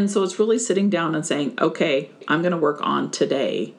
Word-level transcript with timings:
And 0.00 0.10
so 0.10 0.22
it's 0.22 0.38
really 0.38 0.58
sitting 0.58 0.88
down 0.88 1.14
and 1.14 1.26
saying, 1.26 1.58
okay, 1.60 2.10
I'm 2.26 2.40
going 2.40 2.52
to 2.52 2.58
work 2.58 2.80
on 2.80 3.10
today 3.10 3.74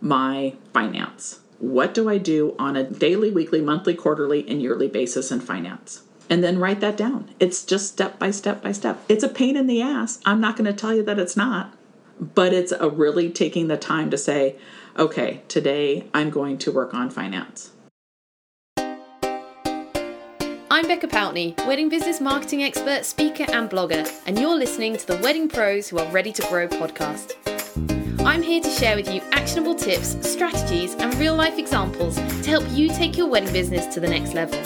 my 0.00 0.54
finance. 0.72 1.40
What 1.58 1.92
do 1.92 2.08
I 2.08 2.16
do 2.16 2.56
on 2.58 2.76
a 2.76 2.84
daily, 2.84 3.30
weekly, 3.30 3.60
monthly, 3.60 3.94
quarterly, 3.94 4.48
and 4.48 4.62
yearly 4.62 4.88
basis 4.88 5.30
in 5.30 5.40
finance? 5.40 6.04
And 6.30 6.42
then 6.42 6.58
write 6.58 6.80
that 6.80 6.96
down. 6.96 7.34
It's 7.38 7.62
just 7.62 7.88
step 7.88 8.18
by 8.18 8.30
step 8.30 8.62
by 8.62 8.72
step. 8.72 9.04
It's 9.06 9.22
a 9.22 9.28
pain 9.28 9.54
in 9.54 9.66
the 9.66 9.82
ass. 9.82 10.18
I'm 10.24 10.40
not 10.40 10.56
going 10.56 10.64
to 10.64 10.72
tell 10.72 10.94
you 10.94 11.02
that 11.02 11.18
it's 11.18 11.36
not, 11.36 11.76
but 12.18 12.54
it's 12.54 12.72
a 12.72 12.88
really 12.88 13.28
taking 13.28 13.68
the 13.68 13.76
time 13.76 14.08
to 14.10 14.16
say, 14.16 14.56
okay, 14.98 15.42
today 15.48 16.06
I'm 16.14 16.30
going 16.30 16.56
to 16.56 16.72
work 16.72 16.94
on 16.94 17.10
finance. 17.10 17.72
I'm 20.72 20.86
Becca 20.86 21.08
Pountney, 21.08 21.56
wedding 21.66 21.88
business 21.88 22.20
marketing 22.20 22.62
expert, 22.62 23.04
speaker, 23.04 23.44
and 23.50 23.68
blogger, 23.68 24.08
and 24.26 24.38
you're 24.38 24.54
listening 24.54 24.96
to 24.96 25.04
the 25.04 25.16
Wedding 25.16 25.48
Pros 25.48 25.88
Who 25.88 25.98
Are 25.98 26.06
Ready 26.12 26.32
to 26.32 26.42
Grow 26.42 26.68
podcast. 26.68 27.34
I'm 28.24 28.40
here 28.40 28.60
to 28.60 28.70
share 28.70 28.94
with 28.94 29.12
you 29.12 29.20
actionable 29.32 29.74
tips, 29.74 30.16
strategies, 30.20 30.94
and 30.94 31.12
real 31.16 31.34
life 31.34 31.58
examples 31.58 32.14
to 32.14 32.50
help 32.50 32.64
you 32.70 32.88
take 32.88 33.16
your 33.16 33.26
wedding 33.26 33.52
business 33.52 33.92
to 33.92 33.98
the 33.98 34.06
next 34.06 34.34
level. 34.34 34.60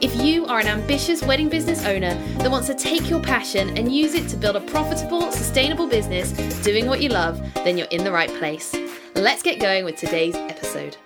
If 0.00 0.14
you 0.22 0.46
are 0.46 0.60
an 0.60 0.68
ambitious 0.68 1.20
wedding 1.20 1.48
business 1.48 1.84
owner 1.84 2.14
that 2.14 2.50
wants 2.50 2.68
to 2.68 2.74
take 2.74 3.10
your 3.10 3.20
passion 3.20 3.76
and 3.76 3.92
use 3.92 4.14
it 4.14 4.28
to 4.28 4.36
build 4.36 4.54
a 4.54 4.60
profitable, 4.60 5.32
sustainable 5.32 5.88
business 5.88 6.30
doing 6.62 6.86
what 6.86 7.02
you 7.02 7.08
love, 7.08 7.42
then 7.54 7.76
you're 7.76 7.88
in 7.88 8.04
the 8.04 8.12
right 8.12 8.30
place. 8.38 8.72
Let's 9.16 9.42
get 9.42 9.58
going 9.58 9.84
with 9.84 9.96
today's 9.96 10.36
episode. 10.36 10.96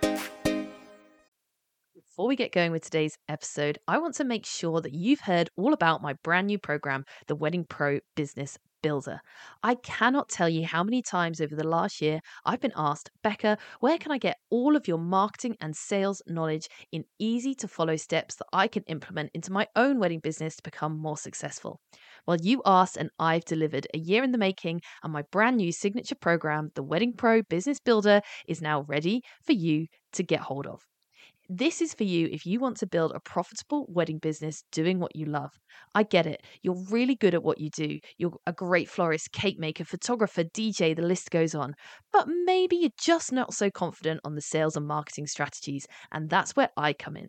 Before 2.14 2.28
we 2.28 2.36
get 2.36 2.52
going 2.52 2.70
with 2.70 2.84
today's 2.84 3.18
episode, 3.28 3.76
I 3.88 3.98
want 3.98 4.14
to 4.14 4.24
make 4.24 4.46
sure 4.46 4.80
that 4.80 4.94
you've 4.94 5.18
heard 5.18 5.50
all 5.56 5.72
about 5.72 6.00
my 6.00 6.12
brand 6.22 6.46
new 6.46 6.60
program, 6.60 7.04
the 7.26 7.34
Wedding 7.34 7.64
Pro 7.68 7.98
Business 8.14 8.56
Builder. 8.84 9.18
I 9.64 9.74
cannot 9.74 10.28
tell 10.28 10.48
you 10.48 10.64
how 10.64 10.84
many 10.84 11.02
times 11.02 11.40
over 11.40 11.56
the 11.56 11.66
last 11.66 12.00
year 12.00 12.20
I've 12.44 12.60
been 12.60 12.72
asked, 12.76 13.10
Becca, 13.24 13.58
where 13.80 13.98
can 13.98 14.12
I 14.12 14.18
get 14.18 14.36
all 14.48 14.76
of 14.76 14.86
your 14.86 14.98
marketing 14.98 15.56
and 15.60 15.74
sales 15.74 16.22
knowledge 16.28 16.68
in 16.92 17.02
easy 17.18 17.52
to 17.56 17.66
follow 17.66 17.96
steps 17.96 18.36
that 18.36 18.46
I 18.52 18.68
can 18.68 18.84
implement 18.84 19.32
into 19.34 19.50
my 19.50 19.66
own 19.74 19.98
wedding 19.98 20.20
business 20.20 20.54
to 20.54 20.62
become 20.62 20.96
more 20.96 21.18
successful? 21.18 21.80
Well, 22.28 22.38
you 22.40 22.62
asked 22.64 22.96
and 22.96 23.10
I've 23.18 23.44
delivered 23.44 23.88
a 23.92 23.98
year 23.98 24.22
in 24.22 24.30
the 24.30 24.38
making, 24.38 24.82
and 25.02 25.12
my 25.12 25.22
brand 25.32 25.56
new 25.56 25.72
signature 25.72 26.14
program, 26.14 26.70
the 26.76 26.84
Wedding 26.84 27.14
Pro 27.14 27.42
Business 27.42 27.80
Builder, 27.80 28.20
is 28.46 28.62
now 28.62 28.82
ready 28.82 29.22
for 29.42 29.54
you 29.54 29.88
to 30.12 30.22
get 30.22 30.38
hold 30.38 30.68
of. 30.68 30.86
This 31.48 31.82
is 31.82 31.92
for 31.92 32.04
you 32.04 32.28
if 32.32 32.46
you 32.46 32.58
want 32.58 32.78
to 32.78 32.86
build 32.86 33.12
a 33.12 33.20
profitable 33.20 33.84
wedding 33.88 34.18
business 34.18 34.64
doing 34.72 34.98
what 34.98 35.14
you 35.14 35.26
love. 35.26 35.50
I 35.94 36.02
get 36.02 36.26
it. 36.26 36.42
You're 36.62 36.82
really 36.90 37.16
good 37.16 37.34
at 37.34 37.42
what 37.42 37.60
you 37.60 37.68
do. 37.68 37.98
You're 38.16 38.36
a 38.46 38.52
great 38.52 38.88
florist, 38.88 39.32
cake 39.32 39.58
maker, 39.58 39.84
photographer, 39.84 40.44
DJ, 40.44 40.96
the 40.96 41.02
list 41.02 41.30
goes 41.30 41.54
on. 41.54 41.74
But 42.12 42.28
maybe 42.28 42.76
you're 42.76 42.90
just 42.98 43.30
not 43.30 43.52
so 43.52 43.70
confident 43.70 44.20
on 44.24 44.34
the 44.34 44.40
sales 44.40 44.76
and 44.76 44.86
marketing 44.86 45.26
strategies, 45.26 45.86
and 46.12 46.30
that's 46.30 46.56
where 46.56 46.70
I 46.78 46.94
come 46.94 47.16
in. 47.16 47.28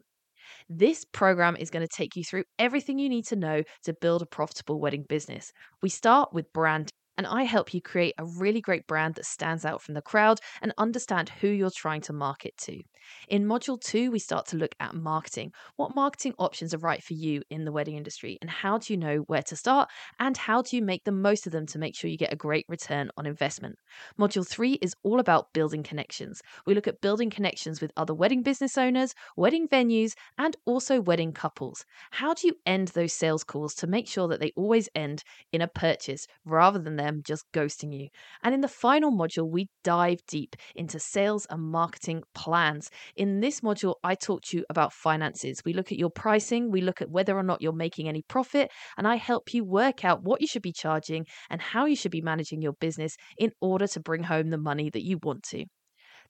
This 0.70 1.04
program 1.04 1.58
is 1.58 1.70
going 1.70 1.86
to 1.86 1.94
take 1.94 2.16
you 2.16 2.24
through 2.24 2.46
everything 2.58 3.00
you 3.00 3.10
need 3.10 3.26
to 3.28 3.36
know 3.36 3.64
to 3.84 3.94
build 3.94 4.22
a 4.22 4.28
profitable 4.28 4.80
wedding 4.80 5.04
business. 5.08 5.52
We 5.82 5.90
start 5.90 6.34
with 6.34 6.54
brand 6.54 6.92
and 7.18 7.26
I 7.28 7.44
help 7.44 7.74
you 7.74 7.82
create 7.82 8.14
a 8.18 8.26
really 8.26 8.62
great 8.62 8.88
brand 8.88 9.16
that 9.16 9.26
stands 9.26 9.66
out 9.66 9.82
from 9.82 9.94
the 9.94 10.02
crowd 10.02 10.40
and 10.62 10.74
understand 10.78 11.30
who 11.30 11.48
you're 11.48 11.72
trying 11.72 12.02
to 12.02 12.14
market 12.14 12.56
to. 12.62 12.82
In 13.28 13.46
Module 13.46 13.80
2, 13.82 14.12
we 14.12 14.20
start 14.20 14.46
to 14.48 14.58
look 14.58 14.76
at 14.80 14.96
marketing. 14.96 15.52
What 15.76 15.96
marketing 15.96 16.34
options 16.38 16.74
are 16.74 16.80
right 16.80 17.04
for 17.04 17.14
you 17.14 17.42
in 17.50 17.66
the 17.66 17.72
wedding 17.72 17.96
industry, 17.96 18.38
and 18.42 18.50
how 18.50 18.78
do 18.78 18.94
you 18.94 18.98
know 18.98 19.18
where 19.28 19.44
to 19.44 19.56
start, 19.56 19.90
and 20.20 20.38
how 20.38 20.62
do 20.62 20.76
you 20.76 20.82
make 20.84 21.04
the 21.04 21.12
most 21.12 21.46
of 21.46 21.52
them 21.52 21.66
to 21.68 21.80
make 21.80 21.96
sure 21.96 22.10
you 22.10 22.18
get 22.18 22.34
a 22.34 22.38
great 22.38 22.66
return 22.68 23.10
on 23.18 23.26
investment? 23.26 23.78
Module 24.20 24.48
3 24.48 24.74
is 24.82 24.96
all 25.04 25.20
about 25.20 25.54
building 25.54 25.84
connections. 25.84 26.42
We 26.66 26.74
look 26.74 26.88
at 26.88 27.02
building 27.02 27.30
connections 27.30 27.82
with 27.82 27.92
other 27.98 28.14
wedding 28.14 28.44
business 28.44 28.78
owners, 28.78 29.14
wedding 29.36 29.68
venues, 29.68 30.14
and 30.38 30.56
also 30.66 31.02
wedding 31.02 31.34
couples. 31.34 31.86
How 32.12 32.34
do 32.34 32.48
you 32.48 32.56
end 32.66 32.90
those 32.90 33.14
sales 33.14 33.44
calls 33.44 33.74
to 33.76 33.88
make 33.88 34.08
sure 34.08 34.28
that 34.28 34.40
they 34.40 34.52
always 34.56 34.90
end 34.96 35.24
in 35.52 35.62
a 35.62 35.68
purchase 35.68 36.28
rather 36.46 36.80
than 36.80 36.96
them 36.96 37.22
just 37.24 37.46
ghosting 37.54 37.94
you. 37.98 38.10
And 38.44 38.54
in 38.54 38.62
the 38.62 38.68
final 38.68 39.12
module, 39.12 39.50
we 39.50 39.70
dive 39.84 40.20
deep 40.28 40.56
into 40.76 41.00
sales 41.00 41.46
and 41.50 41.62
marketing 41.62 42.24
plans. 42.34 42.90
In 43.16 43.40
this 43.40 43.62
module, 43.62 43.96
I 44.04 44.16
talk 44.16 44.42
to 44.44 44.58
you 44.58 44.66
about 44.70 44.94
finances. 44.94 45.62
We 45.66 45.74
look 45.74 45.92
at 45.92 45.98
your 45.98 46.10
pricing, 46.10 46.72
we 46.72 46.82
look 46.82 47.02
at 47.02 47.10
whether 47.10 47.38
or 47.38 47.44
not 47.44 47.62
you're 47.62 47.74
making 47.74 48.08
any 48.08 48.24
profit, 48.28 48.72
and 48.98 49.08
I 49.08 49.16
help 49.16 49.54
you 49.54 49.64
work 49.64 50.06
out 50.06 50.24
what 50.24 50.42
you 50.42 50.48
should 50.48 50.62
be 50.62 50.74
charging 50.74 51.26
and 51.50 51.62
how 51.62 51.86
you 51.86 51.96
should 51.96 52.12
be 52.12 52.22
managing 52.22 52.62
your 52.62 52.74
business 52.74 53.16
in 53.38 53.52
order 53.62 53.88
to 53.88 54.00
bring 54.00 54.24
home 54.24 54.50
the 54.50 54.58
money 54.58 54.90
that 54.90 55.04
you 55.04 55.20
want 55.24 55.44
to. 55.44 55.66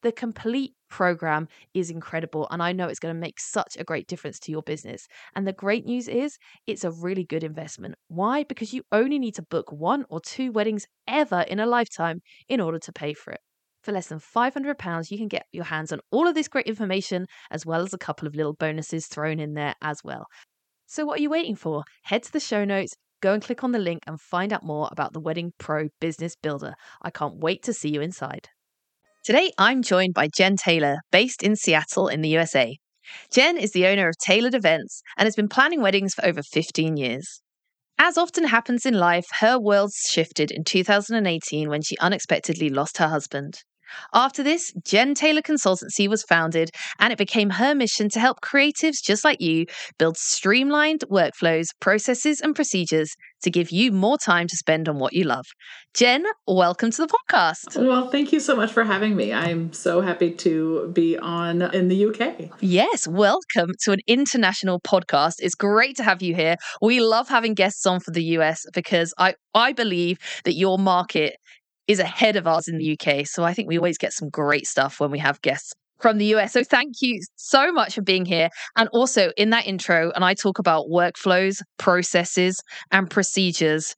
The 0.02 0.12
complete 0.12 0.74
program 0.90 1.48
is 1.74 1.90
incredible, 1.90 2.48
and 2.52 2.62
I 2.62 2.74
know 2.74 2.88
it's 2.88 3.00
going 3.00 3.16
to 3.16 3.20
make 3.20 3.40
such 3.40 3.76
a 3.80 3.84
great 3.84 4.08
difference 4.08 4.40
to 4.42 4.52
your 4.52 4.62
business. 4.62 5.08
And 5.36 5.47
the 5.47 5.53
great 5.53 5.86
news 5.86 6.08
is, 6.08 6.38
it's 6.68 6.84
a 6.84 6.92
really 6.92 7.24
good 7.24 7.44
investment. 7.44 7.96
Why? 8.08 8.44
Because 8.44 8.74
you 8.74 8.84
only 8.92 9.18
need 9.20 9.36
to 9.36 9.42
book 9.42 9.72
one 9.72 10.06
or 10.09 10.20
two 10.20 10.52
weddings 10.52 10.86
ever 11.08 11.42
in 11.42 11.59
a 11.59 11.66
lifetime 11.66 12.22
in 12.47 12.59
order 12.62 12.78
to 12.80 12.92
pay 12.92 13.14
for 13.14 13.34
it. 13.34 13.40
For 13.85 13.91
less 13.91 14.07
than 14.07 14.18
£500, 14.18 15.12
you 15.12 15.18
can 15.19 15.28
get 15.28 15.46
your 15.51 15.66
hands 15.66 15.91
on 15.91 16.00
all 16.09 16.28
of 16.28 16.34
this 16.34 16.47
great 16.47 16.66
information, 16.66 17.28
as 17.51 17.68
well 17.68 17.84
as 17.84 17.94
a 17.94 18.00
couple 18.00 18.28
of 18.28 18.34
little 18.34 18.56
bonuses 18.56 19.06
thrown 19.06 19.40
in 19.40 19.53
there 19.53 19.75
as 19.79 20.03
well. 20.03 20.25
So, 20.88 21.06
what 21.06 21.19
are 21.19 21.22
you 21.22 21.29
waiting 21.29 21.56
for? 21.56 21.84
Head 22.06 22.23
to 22.23 22.31
the 22.31 22.40
show 22.40 22.66
notes, 22.66 22.96
go 23.22 23.34
and 23.34 23.44
click 23.44 23.63
on 23.63 23.73
the 23.73 23.78
link 23.78 24.01
and 24.07 24.19
find 24.19 24.51
out 24.51 24.66
more 24.66 24.90
about 24.91 25.13
the 25.13 25.19
Wedding 25.19 25.53
Pro 25.59 25.90
Business 26.01 26.35
Builder. 26.35 26.73
I 27.03 27.12
can't 27.12 27.38
wait 27.38 27.62
to 27.62 27.73
see 27.73 27.90
you 27.90 28.01
inside. 28.01 28.50
Today, 29.23 29.51
I'm 29.59 29.84
joined 29.84 30.16
by 30.16 30.29
Jen 30.35 30.56
Taylor, 30.56 30.97
based 31.12 31.44
in 31.44 31.56
Seattle 31.56 32.07
in 32.07 32.22
the 32.22 32.29
USA. 32.29 32.75
Jen 33.31 33.56
is 33.56 33.73
the 33.73 33.85
owner 33.85 34.09
of 34.09 34.17
Taylor'd 34.17 34.56
Events 34.56 35.03
and 35.16 35.28
has 35.28 35.35
been 35.35 35.47
planning 35.47 35.84
weddings 35.84 36.16
for 36.16 36.25
over 36.25 36.41
15 36.41 36.97
years. 36.97 37.40
As 38.00 38.17
often 38.17 38.46
happens 38.46 38.84
in 38.84 38.96
life, 38.96 39.28
her 39.41 39.59
world 39.59 39.91
shifted 39.94 40.50
in 40.50 40.63
2018 40.63 41.69
when 41.69 41.84
she 41.84 41.96
unexpectedly 42.00 42.69
lost 42.69 42.97
her 42.97 43.09
husband. 43.09 43.62
After 44.13 44.44
this, 44.44 44.73
Jen 44.84 45.13
Taylor 45.13 45.41
Consultancy 45.41 46.07
was 46.07 46.23
founded, 46.23 46.72
and 47.00 47.12
it 47.12 47.18
became 47.18 47.50
her 47.51 47.75
mission 47.75 48.09
to 48.09 48.19
help 48.19 48.41
creatives 48.41 49.03
just 49.03 49.23
like 49.23 49.41
you 49.41 49.66
build 49.97 50.18
streamlined 50.18 51.03
workflows, 51.12 51.68
processes, 51.79 52.41
and 52.41 52.56
procedures 52.56 53.16
to 53.44 53.51
give 53.51 53.72
you 53.72 53.91
more 53.91 54.18
time 54.18 54.47
to 54.47 54.56
spend 54.56 54.90
on 54.90 54.97
what 54.97 55.13
you 55.13 55.23
love. 55.23 55.46
Jen, 55.94 56.25
welcome 56.47 56.91
to 56.91 57.06
the 57.06 57.07
podcast. 57.07 57.78
Well, 57.78 58.09
thank 58.09 58.34
you 58.34 58.40
so 58.40 58.56
much 58.56 58.72
for 58.72 58.84
having 58.84 59.16
me. 59.16 59.31
I'm 59.31 59.72
so 59.72 60.02
happy 60.02 60.31
to 60.31 60.90
be 60.94 61.17
on 61.17 61.62
in 61.62 61.88
the 61.88 62.06
UK. 62.07 62.52
Yes, 62.59 63.07
welcome 63.07 63.72
to 63.84 63.91
an 63.91 64.00
international 64.07 64.79
podcast. 64.81 65.35
It's 65.40 65.56
great 65.56 65.96
to 65.97 66.03
have 66.03 66.22
you 66.22 66.34
here. 66.35 66.56
We 66.81 67.02
love 67.02 67.29
having 67.29 67.53
guests 67.53 67.85
on 67.85 68.00
for 68.00 68.12
the 68.12 68.23
US 68.38 68.66
because 68.73 69.13
I, 69.17 69.35
I 69.53 69.73
believe 69.73 70.17
that 70.44 70.56
your 70.56 70.79
market 70.79 71.35
is 71.88 72.00
ahead 72.00 72.35
of 72.35 72.47
ours 72.47 72.68
in 72.68 72.78
the 72.78 72.97
UK. 73.00 73.25
So 73.28 73.44
I 73.44 73.53
think 73.53 73.68
we 73.68 73.78
always 73.78 73.97
get 73.97 74.13
some 74.13 74.29
great 74.29 74.66
stuff 74.68 75.00
when 75.00 75.12
we 75.12 75.19
have 75.19 75.41
guests 75.41 75.73
from 76.00 76.18
the 76.18 76.25
US. 76.35 76.53
So 76.53 76.63
thank 76.63 77.01
you 77.01 77.19
so 77.35 77.72
much 77.72 77.96
for 77.96 78.01
being 78.01 78.25
here. 78.25 78.50
And 78.75 78.90
also 78.90 79.31
in 79.38 79.51
that 79.51 79.66
intro, 79.66 80.12
and 80.13 80.25
I 80.25 80.34
talk 80.34 80.59
about 80.59 80.88
workflows, 80.88 81.62
processes, 81.78 82.62
and 82.91 83.09
procedures 83.09 83.96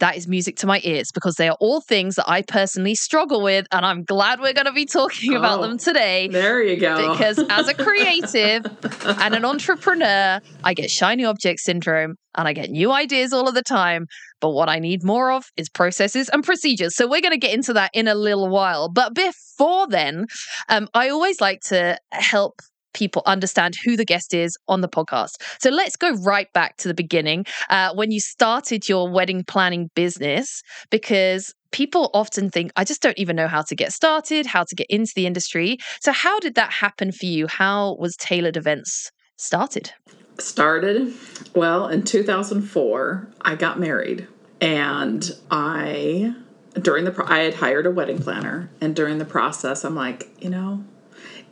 that 0.00 0.16
is 0.16 0.26
music 0.26 0.56
to 0.56 0.66
my 0.66 0.80
ears 0.84 1.10
because 1.12 1.36
they 1.36 1.48
are 1.48 1.56
all 1.60 1.80
things 1.80 2.16
that 2.16 2.28
I 2.28 2.42
personally 2.42 2.94
struggle 2.94 3.42
with. 3.42 3.66
And 3.72 3.84
I'm 3.84 4.04
glad 4.04 4.40
we're 4.40 4.52
going 4.52 4.66
to 4.66 4.72
be 4.72 4.86
talking 4.86 5.34
oh, 5.34 5.38
about 5.38 5.60
them 5.60 5.72
oh, 5.72 5.78
today. 5.78 6.28
There 6.28 6.62
you 6.62 6.76
go. 6.76 7.12
Because 7.12 7.38
as 7.48 7.68
a 7.68 7.74
creative 7.74 8.66
and 9.04 9.34
an 9.34 9.44
entrepreneur, 9.44 10.40
I 10.64 10.74
get 10.74 10.90
shiny 10.90 11.24
object 11.24 11.60
syndrome 11.60 12.16
and 12.34 12.48
I 12.48 12.52
get 12.52 12.70
new 12.70 12.92
ideas 12.92 13.32
all 13.32 13.48
of 13.48 13.54
the 13.54 13.62
time. 13.62 14.06
But 14.40 14.50
what 14.50 14.68
I 14.68 14.78
need 14.78 15.02
more 15.02 15.30
of 15.32 15.46
is 15.56 15.68
processes 15.68 16.28
and 16.28 16.44
procedures. 16.44 16.94
So 16.94 17.06
we're 17.06 17.20
going 17.20 17.32
to 17.32 17.38
get 17.38 17.54
into 17.54 17.72
that 17.74 17.90
in 17.94 18.08
a 18.08 18.14
little 18.14 18.48
while. 18.48 18.88
But 18.88 19.14
before 19.14 19.86
then, 19.88 20.26
um, 20.68 20.88
I 20.94 21.08
always 21.08 21.40
like 21.40 21.60
to 21.66 21.98
help 22.12 22.60
people 22.96 23.22
understand 23.26 23.74
who 23.84 23.96
the 23.96 24.04
guest 24.04 24.32
is 24.32 24.56
on 24.68 24.80
the 24.80 24.88
podcast. 24.88 25.42
So 25.60 25.70
let's 25.70 25.96
go 25.96 26.14
right 26.16 26.50
back 26.54 26.78
to 26.78 26.88
the 26.88 26.94
beginning 26.94 27.44
uh, 27.68 27.94
when 27.94 28.10
you 28.10 28.20
started 28.20 28.88
your 28.88 29.10
wedding 29.10 29.44
planning 29.44 29.90
business, 29.94 30.62
because 30.90 31.54
people 31.72 32.10
often 32.14 32.50
think, 32.50 32.72
I 32.74 32.84
just 32.84 33.02
don't 33.02 33.18
even 33.18 33.36
know 33.36 33.48
how 33.48 33.62
to 33.62 33.76
get 33.76 33.92
started, 33.92 34.46
how 34.46 34.64
to 34.64 34.74
get 34.74 34.86
into 34.88 35.12
the 35.14 35.26
industry. 35.26 35.76
So, 36.00 36.12
how 36.12 36.40
did 36.40 36.54
that 36.54 36.72
happen 36.72 37.12
for 37.12 37.26
you? 37.26 37.46
How 37.46 37.96
was 37.98 38.16
Taylor'd 38.16 38.56
Events 38.56 39.10
started? 39.36 39.92
Started, 40.38 41.14
well, 41.54 41.88
in 41.88 42.02
2004, 42.02 43.28
I 43.40 43.54
got 43.54 43.80
married 43.80 44.28
and 44.60 45.30
I 45.50 46.34
during 46.80 47.04
the 47.06 47.24
I 47.26 47.38
had 47.40 47.54
hired 47.54 47.86
a 47.86 47.90
wedding 47.90 48.18
planner 48.18 48.68
and 48.80 48.94
during 48.94 49.16
the 49.18 49.24
process 49.24 49.84
I'm 49.84 49.94
like, 49.94 50.28
you 50.42 50.50
know, 50.50 50.84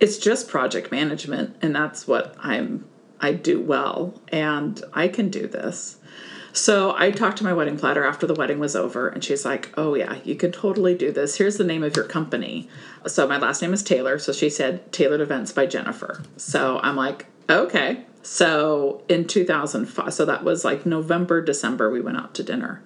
it's 0.01 0.19
just 0.19 0.49
project 0.49 0.91
management 0.93 1.57
and 1.63 1.75
that's 1.75 2.07
what 2.07 2.35
i'm 2.41 2.85
i 3.21 3.33
do 3.33 3.61
well 3.61 4.21
and 4.29 4.83
i 4.93 5.09
can 5.09 5.31
do 5.31 5.47
this 5.47 5.99
So 6.53 6.95
I 6.97 7.11
talked 7.11 7.39
to 7.39 7.45
my 7.45 7.53
wedding 7.53 7.77
planner 7.77 8.05
after 8.07 8.29
the 8.29 8.35
wedding 8.35 8.61
was 8.61 8.77
over, 8.77 9.09
and 9.09 9.25
she's 9.25 9.45
like, 9.45 9.73
Oh, 9.77 9.95
yeah, 9.97 10.19
you 10.23 10.37
can 10.37 10.53
totally 10.53 10.95
do 10.95 11.11
this. 11.11 11.37
Here's 11.37 11.57
the 11.57 11.65
name 11.65 11.83
of 11.83 11.97
your 11.97 12.05
company. 12.05 12.69
So 13.09 13.27
my 13.27 13.39
last 13.39 13.61
name 13.61 13.73
is 13.73 13.83
Taylor. 13.83 14.19
So 14.21 14.33
she 14.33 14.49
said 14.51 14.93
Taylor'd 14.93 15.21
Events 15.21 15.51
by 15.53 15.67
Jennifer. 15.67 16.23
So 16.37 16.79
I'm 16.83 16.95
like, 16.97 17.27
Okay. 17.51 18.05
So 18.25 19.03
in 19.07 19.27
2005, 19.27 20.15
so 20.15 20.25
that 20.25 20.45
was 20.45 20.65
like 20.65 20.87
November, 20.87 21.43
December, 21.43 21.91
we 21.91 22.01
went 22.01 22.17
out 22.17 22.33
to 22.35 22.43
dinner. 22.43 22.83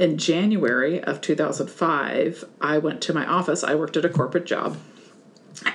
In 0.00 0.18
January 0.18 1.00
of 1.00 1.20
2005, 1.20 2.44
I 2.60 2.78
went 2.78 3.00
to 3.02 3.14
my 3.14 3.24
office. 3.24 3.62
I 3.62 3.76
worked 3.76 3.96
at 3.96 4.04
a 4.04 4.08
corporate 4.08 4.46
job, 4.46 4.76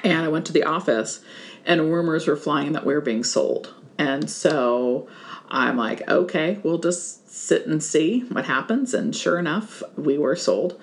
and 0.04 0.26
I 0.26 0.28
went 0.28 0.46
to 0.48 0.54
the 0.54 0.64
office, 0.64 1.22
and 1.66 1.94
rumors 1.94 2.28
were 2.28 2.36
flying 2.36 2.74
that 2.74 2.86
we 2.86 2.94
were 2.94 3.00
being 3.00 3.24
sold. 3.24 3.74
And 3.98 4.30
so 4.30 5.08
I'm 5.48 5.78
like, 5.78 6.06
okay, 6.10 6.60
we'll 6.62 6.80
just 6.80 7.30
sit 7.32 7.68
and 7.68 7.82
see 7.82 8.20
what 8.32 8.44
happens. 8.44 8.94
And 8.94 9.16
sure 9.16 9.40
enough, 9.40 9.82
we 9.96 10.18
were 10.18 10.36
sold. 10.36 10.78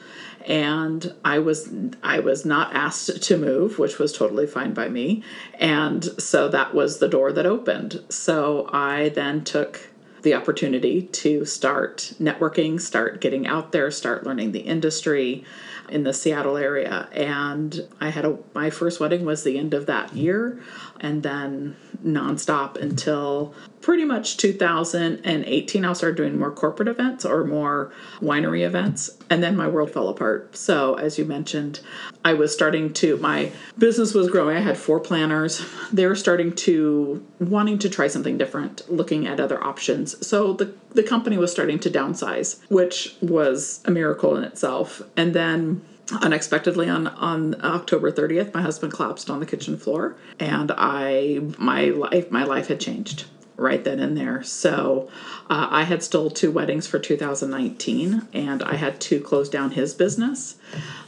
And 0.47 1.15
I 1.25 1.39
was 1.39 1.73
I 2.03 2.21
was 2.21 2.45
not 2.45 2.75
asked 2.75 3.23
to 3.23 3.37
move, 3.37 3.79
which 3.79 3.99
was 3.99 4.13
totally 4.13 4.47
fine 4.47 4.75
by 4.75 4.89
me. 4.89 5.23
And 5.55 6.05
so 6.21 6.49
that 6.49 6.75
was 6.75 6.99
the 6.99 7.09
door 7.09 7.33
that 7.33 7.47
opened. 7.47 8.03
So 8.09 8.69
I 8.73 9.11
then 9.11 9.45
took 9.45 9.89
the 10.23 10.35
opportunity 10.35 11.03
to 11.03 11.45
start 11.45 12.15
networking, 12.21 12.81
start 12.81 13.21
getting 13.21 13.47
out 13.47 13.73
there, 13.73 13.91
start 13.91 14.25
learning 14.25 14.53
the 14.53 14.61
industry 14.61 15.45
in 15.89 16.05
the 16.05 16.13
Seattle 16.13 16.57
area. 16.57 17.09
And 17.13 17.87
I 18.01 18.11
had 18.11 18.25
a 18.25 18.39
my 18.55 18.71
first 18.71 19.01
wedding 19.01 19.25
was 19.25 19.45
the 19.45 19.59
end 19.59 19.75
of 19.75 19.87
that 19.87 20.15
year 20.15 20.61
and 21.01 21.23
then 21.23 21.77
nonstop 22.05 22.77
until 22.77 23.55
pretty 23.83 24.05
much 24.05 24.37
2018 24.37 25.85
i 25.85 25.93
started 25.93 26.17
doing 26.17 26.39
more 26.39 26.51
corporate 26.51 26.89
events 26.89 27.25
or 27.25 27.45
more 27.45 27.93
winery 28.21 28.65
events 28.65 29.11
and 29.29 29.43
then 29.43 29.57
my 29.57 29.67
world 29.67 29.91
fell 29.91 30.09
apart. 30.09 30.55
So 30.57 30.95
as 30.95 31.19
you 31.19 31.25
mentioned 31.25 31.81
i 32.25 32.33
was 32.33 32.53
starting 32.53 32.93
to 32.95 33.17
my 33.17 33.51
business 33.79 34.15
was 34.15 34.31
growing. 34.31 34.57
I 34.57 34.61
had 34.61 34.77
four 34.77 35.01
planners. 35.01 35.65
They 35.93 36.07
were 36.07 36.15
starting 36.15 36.53
to 36.67 37.25
wanting 37.41 37.79
to 37.81 37.89
try 37.89 38.09
something 38.09 38.39
different 38.39 38.91
looking 38.91 39.27
at 39.27 39.41
other 39.41 39.63
options. 39.63 40.27
So 40.27 40.53
the 40.53 40.75
the 40.91 41.03
company 41.03 41.39
was 41.39 41.51
starting 41.51 41.79
to 41.81 41.91
downsize 41.91 42.61
which 42.69 43.17
was 43.21 43.81
a 43.85 43.91
miracle 43.91 44.37
in 44.37 44.45
itself. 44.45 45.03
And 45.17 45.35
then 45.35 45.83
unexpectedly 46.21 46.89
on 46.89 47.07
on 47.07 47.57
October 47.65 48.13
30th 48.13 48.53
my 48.53 48.61
husband 48.61 48.93
collapsed 48.93 49.31
on 49.31 49.41
the 49.41 49.47
kitchen 49.47 49.79
floor 49.79 50.15
and 50.39 50.71
I 50.77 51.41
my 51.59 51.87
life 51.87 52.31
my 52.31 52.45
life 52.45 52.69
had 52.69 52.81
changed 52.81 53.25
right 53.63 53.83
then 53.83 54.01
and 54.01 54.17
there. 54.17 54.43
So 54.43 55.09
uh, 55.49 55.69
I 55.71 55.85
had 55.85 56.03
still 56.03 56.31
two 56.31 56.51
weddings 56.51 56.87
for 56.87 56.99
2019, 56.99 58.29
and 58.33 58.63
I 58.63 58.77
had 58.77 59.01
to 59.03 59.21
close 59.21 59.49
down 59.49 59.71
his 59.71 59.95
business. 59.95 60.57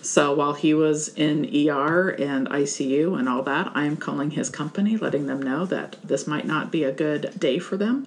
So 0.00 0.34
while 0.34 0.54
he 0.54 0.72
was 0.74 1.08
in 1.08 1.44
ER 1.44 2.10
and 2.10 2.48
ICU 2.48 3.18
and 3.18 3.28
all 3.28 3.42
that, 3.42 3.72
I 3.74 3.84
am 3.84 3.96
calling 3.96 4.30
his 4.30 4.50
company, 4.50 4.96
letting 4.96 5.26
them 5.26 5.42
know 5.42 5.66
that 5.66 5.96
this 6.04 6.26
might 6.26 6.46
not 6.46 6.70
be 6.70 6.84
a 6.84 6.92
good 6.92 7.38
day 7.38 7.58
for 7.58 7.76
them, 7.76 8.06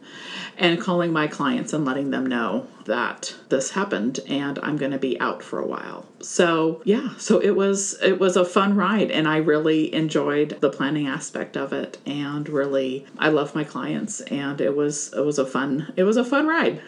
and 0.58 0.82
calling 0.82 1.12
my 1.12 1.28
clients 1.28 1.74
and 1.74 1.86
letting 1.86 2.12
them 2.12 2.26
know 2.26 2.68
that 2.88 3.36
this 3.50 3.72
happened 3.72 4.19
and 4.28 4.57
I'm 4.63 4.78
going 4.78 4.92
to 4.92 4.98
be 4.98 5.19
out 5.19 5.44
for 5.44 5.60
a 5.60 5.68
while. 5.68 6.06
So, 6.22 6.81
yeah, 6.84 7.16
so 7.18 7.39
it 7.39 7.56
was 7.56 7.98
it 8.01 8.19
was 8.19 8.36
a 8.36 8.45
fun 8.45 8.75
ride 8.75 9.12
and 9.12 9.28
I 9.28 9.38
really 9.38 9.94
enjoyed 9.94 10.57
the 10.62 10.69
planning 10.69 11.07
aspect 11.07 11.56
of 11.56 11.74
it 11.74 11.98
and 12.06 12.50
really 12.50 13.06
I 13.19 13.30
love 13.30 13.54
my 13.54 13.63
clients 13.63 14.22
and 14.22 14.60
it 14.60 14.75
was 14.75 15.13
it 15.13 15.22
was 15.22 15.38
a 15.38 15.45
fun 15.45 15.94
it 15.95 16.04
was 16.04 16.18
a 16.18 16.25
fun 16.25 16.48
ride. 16.48 16.81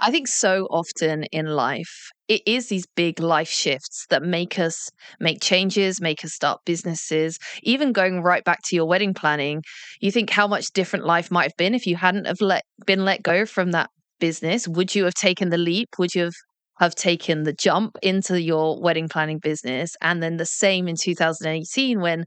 I 0.00 0.10
think 0.10 0.28
so 0.28 0.66
often 0.70 1.24
in 1.24 1.46
life, 1.46 2.10
it 2.28 2.42
is 2.46 2.68
these 2.68 2.86
big 2.96 3.18
life 3.18 3.48
shifts 3.48 4.06
that 4.10 4.22
make 4.22 4.58
us 4.58 4.90
make 5.20 5.40
changes, 5.40 6.00
make 6.00 6.24
us 6.24 6.34
start 6.34 6.60
businesses. 6.66 7.38
Even 7.62 7.92
going 7.92 8.22
right 8.22 8.44
back 8.44 8.60
to 8.64 8.76
your 8.76 8.86
wedding 8.86 9.14
planning, 9.14 9.62
you 10.00 10.10
think 10.10 10.30
how 10.30 10.46
much 10.46 10.72
different 10.72 11.06
life 11.06 11.30
might 11.30 11.44
have 11.44 11.56
been 11.56 11.74
if 11.74 11.86
you 11.86 11.96
hadn't 11.96 12.26
have 12.26 12.40
let 12.40 12.64
been 12.84 13.04
let 13.04 13.22
go 13.22 13.46
from 13.46 13.72
that 13.72 13.90
business. 14.18 14.68
Would 14.68 14.94
you 14.94 15.04
have 15.04 15.14
taken 15.14 15.50
the 15.50 15.58
leap? 15.58 15.88
Would 15.98 16.14
you 16.14 16.24
have 16.24 16.34
have 16.78 16.94
taken 16.94 17.44
the 17.44 17.52
jump 17.52 17.96
into 18.02 18.40
your 18.40 18.80
wedding 18.80 19.08
planning 19.08 19.38
business 19.38 19.96
and 20.02 20.22
then 20.22 20.36
the 20.36 20.46
same 20.46 20.88
in 20.88 20.96
2018 20.96 22.00
when 22.00 22.24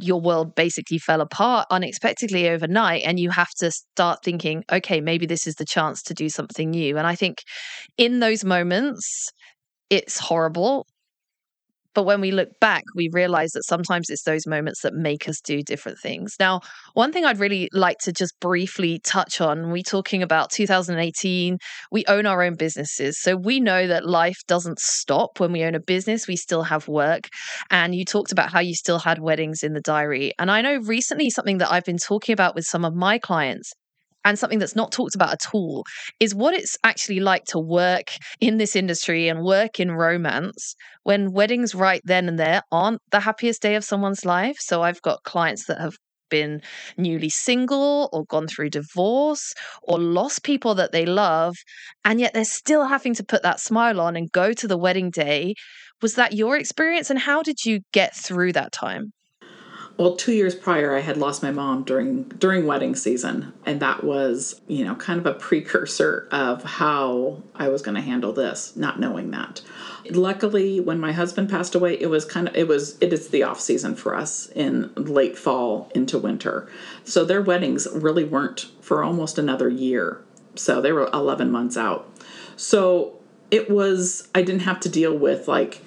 your 0.00 0.20
world 0.20 0.54
basically 0.54 0.98
fell 0.98 1.20
apart 1.20 1.66
unexpectedly 1.70 2.48
overnight 2.48 3.02
and 3.04 3.20
you 3.20 3.30
have 3.30 3.50
to 3.50 3.70
start 3.70 4.18
thinking 4.24 4.64
okay 4.72 5.00
maybe 5.00 5.26
this 5.26 5.46
is 5.46 5.54
the 5.56 5.64
chance 5.64 6.02
to 6.02 6.14
do 6.14 6.28
something 6.28 6.70
new 6.70 6.96
and 6.96 7.06
i 7.06 7.14
think 7.14 7.42
in 7.96 8.20
those 8.20 8.44
moments 8.44 9.28
it's 9.90 10.18
horrible 10.18 10.86
but 11.94 12.04
when 12.04 12.20
we 12.20 12.30
look 12.30 12.48
back, 12.60 12.84
we 12.94 13.08
realize 13.12 13.52
that 13.52 13.64
sometimes 13.64 14.10
it's 14.10 14.24
those 14.24 14.46
moments 14.46 14.82
that 14.82 14.94
make 14.94 15.28
us 15.28 15.40
do 15.40 15.62
different 15.62 15.98
things. 15.98 16.34
Now, 16.38 16.60
one 16.94 17.12
thing 17.12 17.24
I'd 17.24 17.38
really 17.38 17.68
like 17.72 17.98
to 18.00 18.12
just 18.12 18.38
briefly 18.40 19.00
touch 19.04 19.40
on, 19.40 19.70
we 19.70 19.82
talking 19.82 20.22
about 20.22 20.50
2018, 20.50 21.58
we 21.90 22.04
own 22.08 22.26
our 22.26 22.42
own 22.42 22.54
businesses. 22.54 23.20
So 23.20 23.36
we 23.36 23.60
know 23.60 23.86
that 23.86 24.06
life 24.06 24.38
doesn't 24.46 24.78
stop 24.78 25.40
when 25.40 25.52
we 25.52 25.64
own 25.64 25.74
a 25.74 25.80
business, 25.80 26.26
we 26.26 26.36
still 26.36 26.64
have 26.64 26.88
work. 26.88 27.28
And 27.70 27.94
you 27.94 28.04
talked 28.04 28.32
about 28.32 28.52
how 28.52 28.60
you 28.60 28.74
still 28.74 28.98
had 28.98 29.20
weddings 29.20 29.62
in 29.62 29.72
the 29.72 29.80
diary. 29.80 30.32
And 30.38 30.50
I 30.50 30.62
know 30.62 30.76
recently 30.76 31.30
something 31.30 31.58
that 31.58 31.72
I've 31.72 31.84
been 31.84 31.98
talking 31.98 32.32
about 32.32 32.54
with 32.54 32.64
some 32.64 32.84
of 32.84 32.94
my 32.94 33.18
clients 33.18 33.72
and 34.24 34.38
something 34.38 34.58
that's 34.58 34.76
not 34.76 34.92
talked 34.92 35.14
about 35.14 35.32
at 35.32 35.46
all 35.52 35.84
is 36.20 36.34
what 36.34 36.54
it's 36.54 36.76
actually 36.84 37.20
like 37.20 37.44
to 37.46 37.58
work 37.58 38.12
in 38.40 38.58
this 38.58 38.76
industry 38.76 39.28
and 39.28 39.42
work 39.44 39.80
in 39.80 39.92
romance 39.92 40.74
when 41.02 41.32
weddings 41.32 41.74
right 41.74 42.00
then 42.04 42.28
and 42.28 42.38
there 42.38 42.62
aren't 42.72 43.00
the 43.10 43.20
happiest 43.20 43.62
day 43.62 43.74
of 43.74 43.84
someone's 43.84 44.24
life. 44.24 44.56
So 44.58 44.82
I've 44.82 45.02
got 45.02 45.22
clients 45.24 45.66
that 45.66 45.80
have 45.80 45.96
been 46.30 46.60
newly 46.96 47.28
single 47.28 48.08
or 48.12 48.24
gone 48.24 48.48
through 48.48 48.70
divorce 48.70 49.54
or 49.82 49.98
lost 49.98 50.42
people 50.42 50.74
that 50.74 50.92
they 50.92 51.06
love, 51.06 51.54
and 52.04 52.20
yet 52.20 52.34
they're 52.34 52.44
still 52.44 52.84
having 52.84 53.14
to 53.14 53.24
put 53.24 53.42
that 53.42 53.60
smile 53.60 54.00
on 54.00 54.16
and 54.16 54.32
go 54.32 54.52
to 54.52 54.66
the 54.66 54.78
wedding 54.78 55.10
day. 55.10 55.54
Was 56.02 56.14
that 56.16 56.32
your 56.32 56.56
experience? 56.56 57.10
And 57.10 57.18
how 57.18 57.42
did 57.42 57.64
you 57.64 57.80
get 57.92 58.16
through 58.16 58.52
that 58.54 58.72
time? 58.72 59.12
Well 59.96 60.16
two 60.16 60.32
years 60.32 60.54
prior 60.54 60.94
i 60.94 61.00
had 61.00 61.16
lost 61.16 61.42
my 61.42 61.50
mom 61.50 61.82
during 61.84 62.24
during 62.24 62.66
wedding 62.66 62.94
season 62.94 63.52
and 63.64 63.80
that 63.80 64.02
was 64.02 64.60
you 64.66 64.84
know 64.84 64.94
kind 64.96 65.20
of 65.20 65.26
a 65.26 65.34
precursor 65.34 66.28
of 66.30 66.62
how 66.64 67.42
i 67.54 67.68
was 67.68 67.82
going 67.82 67.94
to 67.94 68.00
handle 68.00 68.32
this 68.32 68.74
not 68.76 69.00
knowing 69.00 69.30
that. 69.30 69.60
Luckily 70.10 70.80
when 70.80 71.00
my 71.00 71.12
husband 71.12 71.48
passed 71.48 71.74
away 71.74 71.94
it 71.94 72.08
was 72.08 72.24
kind 72.24 72.48
of 72.48 72.54
it 72.54 72.68
was 72.68 72.96
it 73.00 73.12
is 73.12 73.28
the 73.28 73.42
off 73.42 73.60
season 73.60 73.94
for 73.94 74.14
us 74.14 74.48
in 74.48 74.92
late 74.96 75.38
fall 75.38 75.90
into 75.94 76.18
winter. 76.18 76.68
So 77.04 77.24
their 77.24 77.42
weddings 77.42 77.88
really 77.92 78.24
weren't 78.24 78.66
for 78.80 79.02
almost 79.02 79.38
another 79.38 79.68
year. 79.68 80.20
So 80.56 80.80
they 80.80 80.92
were 80.92 81.08
11 81.12 81.50
months 81.50 81.76
out. 81.76 82.08
So 82.56 83.14
it 83.50 83.70
was 83.70 84.28
i 84.34 84.42
didn't 84.42 84.62
have 84.62 84.80
to 84.80 84.88
deal 84.88 85.16
with 85.16 85.48
like 85.48 85.80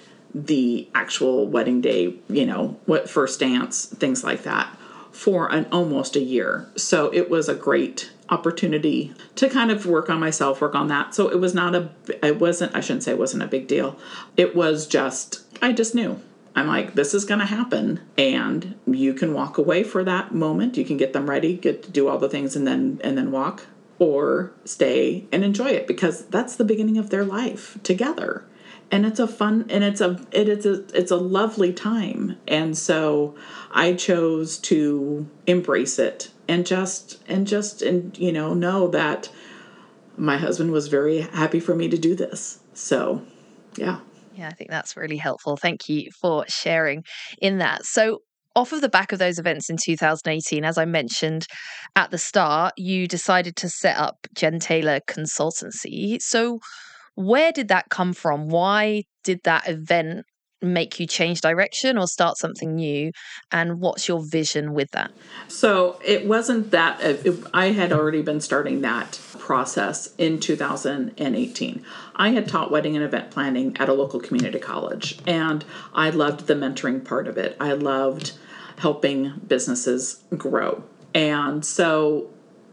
the 0.45 0.87
actual 0.93 1.47
wedding 1.47 1.81
day, 1.81 2.15
you 2.29 2.45
know, 2.45 2.79
what 2.85 3.09
first 3.09 3.39
dance, 3.39 3.85
things 3.85 4.23
like 4.23 4.43
that, 4.43 4.75
for 5.11 5.51
an 5.51 5.65
almost 5.71 6.15
a 6.15 6.21
year. 6.21 6.69
So 6.75 7.11
it 7.13 7.29
was 7.29 7.49
a 7.49 7.55
great 7.55 8.11
opportunity 8.29 9.13
to 9.35 9.49
kind 9.49 9.71
of 9.71 9.85
work 9.85 10.09
on 10.09 10.19
myself, 10.19 10.61
work 10.61 10.75
on 10.75 10.89
that. 10.89 11.15
So 11.15 11.29
it 11.29 11.39
was 11.39 11.53
not 11.53 11.73
a, 11.73 11.89
it 12.21 12.39
wasn't, 12.39 12.75
I 12.75 12.81
shouldn't 12.81 13.03
say 13.03 13.11
it 13.11 13.17
wasn't 13.17 13.43
a 13.43 13.47
big 13.47 13.67
deal. 13.67 13.97
It 14.35 14.55
was 14.55 14.85
just, 14.85 15.43
I 15.61 15.71
just 15.71 15.95
knew. 15.95 16.21
I'm 16.55 16.67
like, 16.67 16.95
this 16.95 17.13
is 17.13 17.23
going 17.23 17.39
to 17.39 17.45
happen, 17.45 18.01
and 18.17 18.73
you 18.87 19.13
can 19.13 19.35
walk 19.35 19.59
away 19.59 19.83
for 19.83 20.03
that 20.03 20.33
moment. 20.33 20.75
You 20.75 20.85
can 20.85 20.97
get 20.97 21.13
them 21.13 21.29
ready, 21.29 21.55
get 21.55 21.83
to 21.83 21.91
do 21.91 22.07
all 22.07 22.17
the 22.17 22.29
things, 22.29 22.55
and 22.55 22.65
then 22.65 22.99
and 23.03 23.15
then 23.15 23.31
walk, 23.31 23.67
or 23.99 24.51
stay 24.65 25.27
and 25.31 25.43
enjoy 25.43 25.67
it 25.67 25.85
because 25.85 26.25
that's 26.25 26.55
the 26.55 26.63
beginning 26.63 26.97
of 26.97 27.11
their 27.11 27.23
life 27.23 27.77
together 27.83 28.43
and 28.91 29.05
it's 29.05 29.19
a 29.19 29.27
fun 29.27 29.65
and 29.69 29.83
it's 29.83 30.01
a 30.01 30.19
it, 30.31 30.49
it's 30.49 30.65
a 30.65 30.83
it's 30.93 31.11
a 31.11 31.17
lovely 31.17 31.73
time. 31.73 32.37
And 32.47 32.77
so 32.77 33.35
i 33.71 33.93
chose 33.93 34.57
to 34.57 35.27
embrace 35.45 35.99
it 35.99 36.31
and 36.47 36.65
just 36.65 37.21
and 37.27 37.45
just 37.45 37.81
and 37.81 38.17
you 38.17 38.31
know 38.31 38.53
know 38.53 38.87
that 38.87 39.29
my 40.15 40.37
husband 40.37 40.71
was 40.71 40.87
very 40.87 41.21
happy 41.21 41.59
for 41.59 41.75
me 41.75 41.89
to 41.89 41.97
do 41.97 42.15
this. 42.15 42.59
So 42.73 43.21
yeah. 43.75 43.99
Yeah 44.35 44.47
i 44.47 44.53
think 44.53 44.69
that's 44.69 44.95
really 44.95 45.17
helpful. 45.17 45.57
Thank 45.57 45.89
you 45.89 46.09
for 46.21 46.45
sharing 46.47 47.03
in 47.41 47.57
that. 47.59 47.85
So 47.85 48.21
off 48.57 48.73
of 48.73 48.81
the 48.81 48.89
back 48.89 49.11
of 49.11 49.19
those 49.19 49.37
events 49.37 49.69
in 49.69 49.77
2018, 49.77 50.65
as 50.65 50.79
I 50.79 50.85
mentioned 50.85 51.45
at 51.95 52.09
the 52.09 52.17
start, 52.17 52.73
you 52.75 53.07
decided 53.07 53.55
to 53.57 53.69
set 53.69 53.95
up 53.97 54.25
Jen 54.33 54.57
Taylor 54.57 54.99
Consultancy. 55.07 56.19
So, 56.19 56.59
where 57.17 57.51
did 57.51 57.69
that 57.69 57.89
come 57.89 58.13
from? 58.13 58.47
Why 58.47 59.03
did 59.23 59.39
that 59.43 59.67
event 59.67 60.23
make 60.61 60.99
you 60.99 61.07
change 61.07 61.41
direction 61.41 61.97
or 61.97 62.05
start 62.05 62.37
something 62.37 62.75
new? 62.75 63.11
And 63.51 63.79
what's 63.79 64.07
your 64.07 64.23
vision 64.23 64.73
with 64.73 64.91
that? 64.91 65.11
So 65.47 65.99
it 66.05 66.27
wasn't 66.27 66.69
that, 66.71 67.01
uh, 67.01 67.17
it, 67.25 67.43
I 67.55 67.71
had 67.71 67.91
already 67.91 68.21
been 68.21 68.39
starting 68.39 68.81
that 68.81 69.19
process 69.39 70.13
in 70.19 70.39
2018. 70.39 71.83
I 72.15 72.29
had 72.29 72.47
taught 72.47 72.69
wedding 72.69 72.95
and 72.95 73.03
event 73.03 73.31
planning 73.31 73.75
at 73.79 73.89
a 73.89 73.93
local 73.93 74.19
community 74.19 74.59
college, 74.59 75.17
and 75.25 75.65
I 75.95 76.11
loved 76.11 76.45
the 76.45 76.53
mentoring 76.53 77.03
part 77.03 77.27
of 77.27 77.35
it. 77.37 77.57
I 77.59 77.73
loved 77.73 78.33
helping 78.77 79.41
businesses 79.47 80.23
grow. 80.37 80.83
And 81.15 81.65
so 81.65 82.29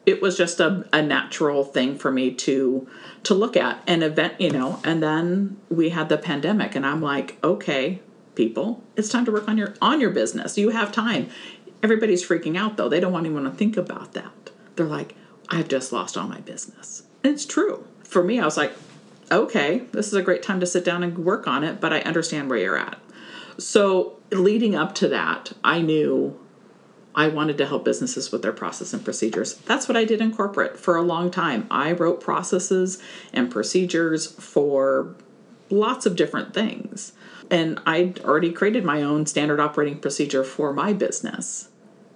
it 0.06 0.20
was 0.20 0.36
just 0.36 0.60
a, 0.60 0.86
a 0.92 1.00
natural 1.02 1.64
thing 1.64 1.96
for 1.98 2.10
me 2.10 2.32
to 2.32 2.86
to 3.24 3.34
look 3.34 3.56
at. 3.56 3.82
An 3.86 4.02
event 4.02 4.40
you 4.40 4.50
know 4.50 4.80
and 4.84 5.02
then 5.02 5.56
we 5.68 5.90
had 5.90 6.08
the 6.08 6.18
pandemic 6.18 6.74
and 6.74 6.86
i'm 6.86 7.00
like 7.00 7.38
okay 7.44 8.00
people 8.34 8.82
it's 8.96 9.08
time 9.08 9.24
to 9.24 9.32
work 9.32 9.48
on 9.48 9.58
your 9.58 9.74
on 9.80 10.00
your 10.00 10.10
business. 10.10 10.58
You 10.58 10.70
have 10.70 10.92
time. 10.92 11.28
Everybody's 11.82 12.26
freaking 12.26 12.56
out 12.56 12.76
though. 12.76 12.88
They 12.88 13.00
don't 13.00 13.12
want 13.12 13.26
anyone 13.26 13.44
to 13.44 13.50
think 13.50 13.76
about 13.76 14.12
that. 14.14 14.50
They're 14.76 14.86
like 14.86 15.14
i've 15.50 15.68
just 15.68 15.92
lost 15.92 16.16
all 16.16 16.26
my 16.26 16.40
business. 16.40 17.04
And 17.22 17.32
it's 17.32 17.46
true. 17.46 17.86
For 18.02 18.22
me 18.22 18.40
i 18.40 18.44
was 18.44 18.56
like 18.56 18.72
okay 19.32 19.78
this 19.92 20.08
is 20.08 20.14
a 20.14 20.22
great 20.22 20.42
time 20.42 20.60
to 20.60 20.66
sit 20.66 20.84
down 20.84 21.02
and 21.02 21.16
work 21.18 21.48
on 21.48 21.64
it 21.64 21.80
but 21.80 21.92
i 21.92 22.00
understand 22.00 22.48
where 22.48 22.58
you're 22.58 22.78
at. 22.78 22.98
So 23.58 24.18
leading 24.30 24.74
up 24.74 24.94
to 24.96 25.08
that 25.08 25.52
i 25.62 25.80
knew 25.80 26.38
I 27.14 27.28
wanted 27.28 27.58
to 27.58 27.66
help 27.66 27.84
businesses 27.84 28.32
with 28.32 28.42
their 28.42 28.52
process 28.52 28.92
and 28.92 29.04
procedures. 29.04 29.54
That's 29.54 29.88
what 29.88 29.96
I 29.96 30.04
did 30.04 30.20
in 30.20 30.34
corporate 30.34 30.78
for 30.78 30.96
a 30.96 31.02
long 31.02 31.30
time. 31.30 31.66
I 31.70 31.92
wrote 31.92 32.20
processes 32.20 33.00
and 33.32 33.50
procedures 33.50 34.32
for 34.32 35.14
lots 35.70 36.06
of 36.06 36.16
different 36.16 36.54
things. 36.54 37.12
And 37.50 37.78
I'd 37.86 38.20
already 38.20 38.52
created 38.52 38.84
my 38.84 39.02
own 39.02 39.26
standard 39.26 39.60
operating 39.60 39.98
procedure 39.98 40.44
for 40.44 40.72
my 40.72 40.92
business. 40.92 41.68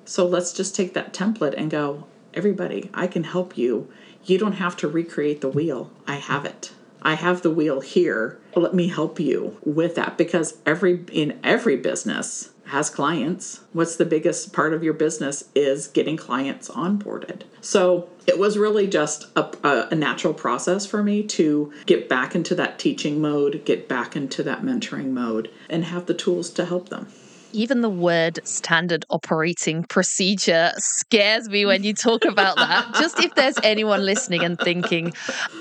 So 0.04 0.26
let's 0.26 0.52
just 0.52 0.74
take 0.74 0.94
that 0.94 1.12
template 1.12 1.54
and 1.56 1.70
go, 1.70 2.06
everybody, 2.34 2.90
I 2.94 3.06
can 3.06 3.24
help 3.24 3.58
you. 3.58 3.88
You 4.24 4.38
don't 4.38 4.52
have 4.52 4.76
to 4.78 4.88
recreate 4.88 5.40
the 5.40 5.48
wheel, 5.48 5.90
I 6.06 6.16
have 6.16 6.44
it. 6.44 6.72
I 7.00 7.14
have 7.14 7.42
the 7.42 7.50
wheel 7.50 7.80
here. 7.80 8.38
Let 8.56 8.74
me 8.74 8.88
help 8.88 9.20
you 9.20 9.56
with 9.64 9.94
that 9.94 10.18
because 10.18 10.58
every 10.66 11.04
in 11.12 11.38
every 11.44 11.76
business 11.76 12.50
has 12.68 12.90
clients. 12.90 13.60
What's 13.72 13.96
the 13.96 14.04
biggest 14.04 14.52
part 14.52 14.74
of 14.74 14.82
your 14.82 14.92
business 14.92 15.44
is 15.54 15.88
getting 15.88 16.16
clients 16.16 16.68
onboarded. 16.68 17.42
So 17.60 18.10
it 18.26 18.38
was 18.38 18.58
really 18.58 18.86
just 18.86 19.26
a, 19.36 19.88
a, 19.90 19.94
natural 19.94 20.34
process 20.34 20.84
for 20.84 21.02
me 21.02 21.22
to 21.22 21.72
get 21.86 22.08
back 22.08 22.34
into 22.34 22.54
that 22.56 22.78
teaching 22.78 23.20
mode, 23.20 23.62
get 23.64 23.88
back 23.88 24.14
into 24.16 24.42
that 24.42 24.62
mentoring 24.62 25.10
mode, 25.12 25.50
and 25.70 25.84
have 25.84 26.06
the 26.06 26.14
tools 26.14 26.50
to 26.50 26.66
help 26.66 26.90
them 26.90 27.08
even 27.52 27.80
the 27.80 27.90
word 27.90 28.40
standard 28.44 29.04
operating 29.10 29.84
procedure 29.84 30.72
scares 30.76 31.48
me 31.48 31.66
when 31.66 31.82
you 31.82 31.94
talk 31.94 32.24
about 32.24 32.56
that. 32.56 32.94
Just 32.94 33.18
if 33.20 33.34
there's 33.34 33.56
anyone 33.62 34.04
listening 34.04 34.42
and 34.42 34.58
thinking, 34.58 35.12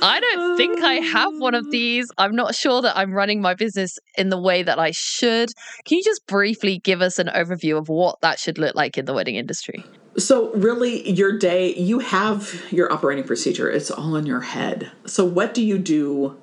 I 0.01 0.19
don't 0.19 0.57
think 0.57 0.83
I 0.83 0.95
have 0.95 1.33
one 1.37 1.55
of 1.55 1.69
these, 1.71 2.07
I'm 2.17 2.35
not 2.35 2.55
sure 2.55 2.81
that 2.81 2.97
I'm 2.97 3.13
running 3.13 3.41
my 3.41 3.53
business 3.53 3.97
in 4.17 4.29
the 4.29 4.39
way 4.39 4.63
that 4.63 4.79
I 4.79 4.91
should. 4.91 5.49
Can 5.85 5.97
you 5.97 6.03
just 6.03 6.25
briefly 6.27 6.79
give 6.79 7.01
us 7.01 7.19
an 7.19 7.27
overview 7.27 7.77
of 7.77 7.89
what 7.89 8.19
that 8.21 8.39
should 8.39 8.57
look 8.57 8.75
like 8.75 8.97
in 8.97 9.05
the 9.05 9.13
wedding 9.13 9.35
industry? 9.35 9.83
So, 10.17 10.51
really, 10.53 11.07
your 11.11 11.37
day, 11.37 11.75
you 11.75 11.99
have 11.99 12.63
your 12.71 12.91
operating 12.91 13.23
procedure, 13.23 13.69
it's 13.69 13.91
all 13.91 14.15
in 14.15 14.25
your 14.25 14.41
head. 14.41 14.91
So, 15.05 15.23
what 15.23 15.53
do 15.53 15.63
you 15.63 15.77
do 15.77 16.37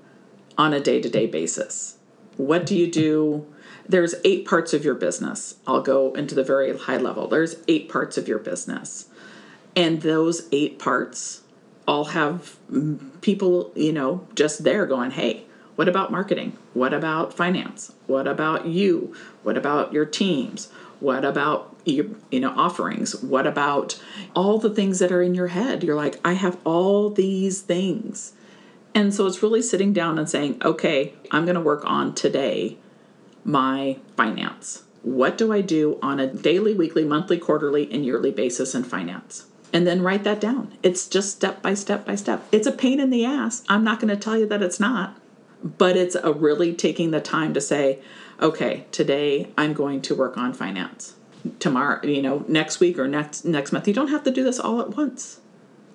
on 0.57 0.73
a 0.73 0.79
day 0.79 1.01
to 1.01 1.09
day 1.09 1.27
basis? 1.27 1.99
What 2.37 2.67
do 2.67 2.77
you 2.77 2.89
do? 2.91 3.47
There's 3.89 4.15
eight 4.25 4.47
parts 4.47 4.73
of 4.73 4.85
your 4.85 4.95
business. 4.95 5.57
I'll 5.67 5.83
go 5.83 6.15
into 6.15 6.35
the 6.35 6.45
very 6.45 6.77
high 6.77 6.97
level. 6.97 7.29
There's 7.29 7.57
eight 7.69 7.89
parts 7.89 8.17
of 8.17 8.29
your 8.29 8.39
business. 8.39 9.07
And 9.77 10.03
those 10.03 10.49
eight 10.53 10.79
parts 10.79 11.43
all 11.87 12.07
have 12.07 12.57
people, 13.21 13.73
you 13.75 13.93
know, 13.93 14.27
just 14.35 14.65
there 14.65 14.87
going, 14.87 15.11
hey, 15.11 15.45
what 15.77 15.89
about 15.89 16.13
marketing? 16.13 16.57
What 16.73 16.95
about 16.95 17.35
finance? 17.35 17.93
What 18.07 18.27
about 18.27 18.67
you? 18.67 19.15
What 19.43 19.57
about 19.57 19.93
your 19.93 20.07
teams? 20.07 20.71
What 21.01 21.25
about 21.25 21.75
your, 21.85 22.07
you 22.31 22.41
know, 22.41 22.55
offerings? 22.57 23.17
What 23.17 23.47
about 23.47 24.01
all 24.35 24.59
the 24.59 24.71
things 24.71 25.01
that 25.01 25.13
are 25.13 25.21
in 25.21 25.35
your 25.35 25.49
head? 25.49 25.83
You're 25.83 25.97
like, 25.97 26.19
I 26.25 26.35
have 26.35 26.57
all 26.65 27.11
these 27.11 27.61
things. 27.61 28.33
And 28.95 29.13
so 29.13 29.27
it's 29.27 29.43
really 29.43 29.61
sitting 29.61 29.93
down 29.93 30.19
and 30.19 30.31
saying, 30.31 30.63
okay, 30.65 31.15
I'm 31.33 31.45
going 31.45 31.57
to 31.57 31.61
work 31.61 31.85
on 31.85 32.15
today 32.15 32.79
my 33.45 33.99
finance. 34.17 34.85
What 35.03 35.37
do 35.37 35.53
I 35.53 35.61
do 35.61 35.99
on 36.03 36.19
a 36.19 36.27
daily, 36.27 36.75
weekly, 36.75 37.05
monthly, 37.05 37.39
quarterly, 37.39 37.93
and 37.93 38.05
yearly 38.05 38.31
basis 38.31 38.75
in 38.75 38.85
finance? 38.85 39.47
And 39.73 39.87
then 39.87 40.03
write 40.03 40.25
that 40.25 40.41
down. 40.41 40.77
It's 40.83 41.09
just 41.09 41.33
step 41.33 41.61
by 41.61 41.75
step 41.75 42.07
by 42.07 42.15
step. 42.15 42.47
It's 42.53 42.67
a 42.67 42.73
pain 42.73 43.01
in 43.01 43.11
the 43.11 43.25
ass. 43.25 43.65
I'm 43.69 43.85
not 43.85 44.01
going 44.01 44.15
to 44.15 44.21
tell 44.21 44.39
you 44.39 44.47
that 44.47 44.63
it's 44.63 44.81
not, 44.81 45.21
but 45.63 45.97
it's 45.97 46.15
a 46.15 46.33
really 46.33 46.73
taking 46.73 47.11
the 47.11 47.21
time 47.21 47.53
to 47.55 47.61
say, 47.61 47.99
okay, 48.41 48.87
today 48.93 49.51
I'm 49.59 49.75
going 49.75 50.01
to 50.03 50.15
work 50.15 50.39
on 50.39 50.55
finance. 50.55 51.15
Tomorrow, 51.59 52.07
you 52.07 52.23
know, 52.23 52.45
next 52.49 52.81
week 52.81 52.99
or 52.99 53.07
next 53.07 53.45
next 53.45 53.73
month. 53.73 53.87
You 53.87 53.95
don't 53.95 54.09
have 54.09 54.25
to 54.25 54.31
do 54.31 54.45
this 54.45 54.59
all 54.59 54.81
at 54.81 54.97
once 54.97 55.41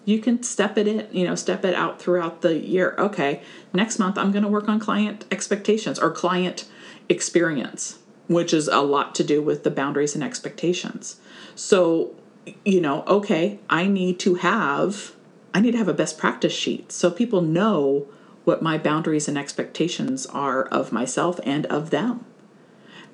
you 0.09 0.19
can 0.19 0.41
step 0.41 0.77
it 0.77 0.87
in, 0.87 1.07
you 1.11 1.25
know, 1.25 1.35
step 1.35 1.63
it 1.63 1.75
out 1.75 2.01
throughout 2.01 2.41
the 2.41 2.57
year. 2.57 2.95
Okay, 2.97 3.41
next 3.73 3.99
month 3.99 4.17
I'm 4.17 4.31
going 4.31 4.43
to 4.43 4.49
work 4.49 4.67
on 4.67 4.79
client 4.79 5.25
expectations 5.29 5.99
or 5.99 6.09
client 6.09 6.65
experience, 7.09 7.99
which 8.27 8.53
is 8.53 8.67
a 8.67 8.79
lot 8.79 9.15
to 9.15 9.23
do 9.23 9.41
with 9.41 9.63
the 9.63 9.71
boundaries 9.71 10.15
and 10.15 10.23
expectations. 10.23 11.19
So, 11.55 12.15
you 12.63 12.79
know, 12.79 13.03
okay, 13.07 13.59
I 13.69 13.87
need 13.87 14.19
to 14.19 14.35
have 14.35 15.13
I 15.53 15.61
need 15.61 15.71
to 15.71 15.77
have 15.79 15.87
a 15.87 15.93
best 15.93 16.17
practice 16.17 16.53
sheet 16.53 16.91
so 16.91 17.09
people 17.09 17.41
know 17.41 18.07
what 18.43 18.61
my 18.61 18.77
boundaries 18.77 19.27
and 19.27 19.37
expectations 19.37 20.27
are 20.27 20.63
of 20.65 20.91
myself 20.91 21.39
and 21.43 21.65
of 21.65 21.89
them. 21.89 22.23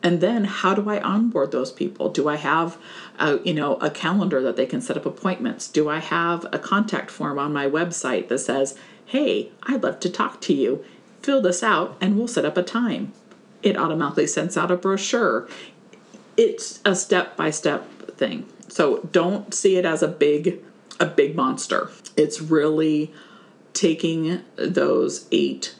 And 0.03 0.21
then 0.21 0.43
how 0.43 0.75
do 0.75 0.89
I 0.89 1.01
onboard 1.01 1.51
those 1.51 1.71
people? 1.71 2.09
Do 2.09 2.27
I 2.27 2.35
have 2.35 2.77
a, 3.17 3.39
you 3.39 3.53
know, 3.53 3.75
a 3.77 3.89
calendar 3.89 4.41
that 4.41 4.55
they 4.55 4.65
can 4.65 4.81
set 4.81 4.97
up 4.97 5.05
appointments? 5.05 5.67
Do 5.67 5.89
I 5.89 5.99
have 5.99 6.45
a 6.51 6.59
contact 6.59 7.09
form 7.09 7.39
on 7.39 7.53
my 7.53 7.67
website 7.67 8.27
that 8.27 8.39
says, 8.39 8.77
"Hey, 9.05 9.51
I'd 9.63 9.81
love 9.81 9.99
to 10.01 10.09
talk 10.09 10.41
to 10.41 10.53
you. 10.53 10.83
Fill 11.21 11.41
this 11.41 11.63
out 11.63 11.97
and 11.99 12.17
we'll 12.17 12.27
set 12.27 12.45
up 12.45 12.57
a 12.57 12.63
time." 12.63 13.13
It 13.65 13.75
automatically 13.75 14.27
sends 14.27 14.55
out 14.55 14.71
a 14.71 14.77
brochure. 14.77 15.49
It's 16.37 16.79
a 16.85 16.95
step 16.95 17.35
by 17.35 17.49
step 17.49 17.89
thing. 18.15 18.45
So 18.69 18.99
don't 19.11 19.53
see 19.53 19.75
it 19.75 19.85
as 19.85 20.01
a 20.01 20.07
big 20.07 20.63
a 20.97 21.07
big 21.07 21.35
monster. 21.35 21.89
It's 22.15 22.39
really 22.39 23.13
taking 23.73 24.41
those 24.55 25.27
eight 25.31 25.75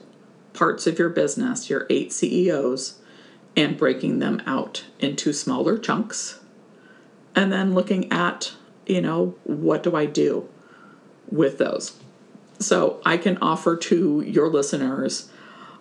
parts 0.51 0.87
of 0.87 0.99
your 0.99 1.09
business, 1.09 1.69
your 1.69 1.85
eight 1.89 2.11
CEOs, 2.11 2.99
and 3.55 3.77
breaking 3.77 4.19
them 4.19 4.41
out 4.45 4.83
into 4.99 5.31
smaller 5.31 5.77
chunks. 5.77 6.39
And 7.33 7.51
then 7.51 7.73
looking 7.73 8.11
at, 8.11 8.53
you 8.85 9.01
know, 9.01 9.35
what 9.43 9.83
do 9.83 9.95
I 9.95 10.05
do 10.05 10.49
with 11.29 11.59
those? 11.59 11.97
So 12.59 13.01
I 13.05 13.15
can 13.17 13.37
offer 13.37 13.77
to 13.77 14.21
your 14.21 14.49
listeners 14.49 15.29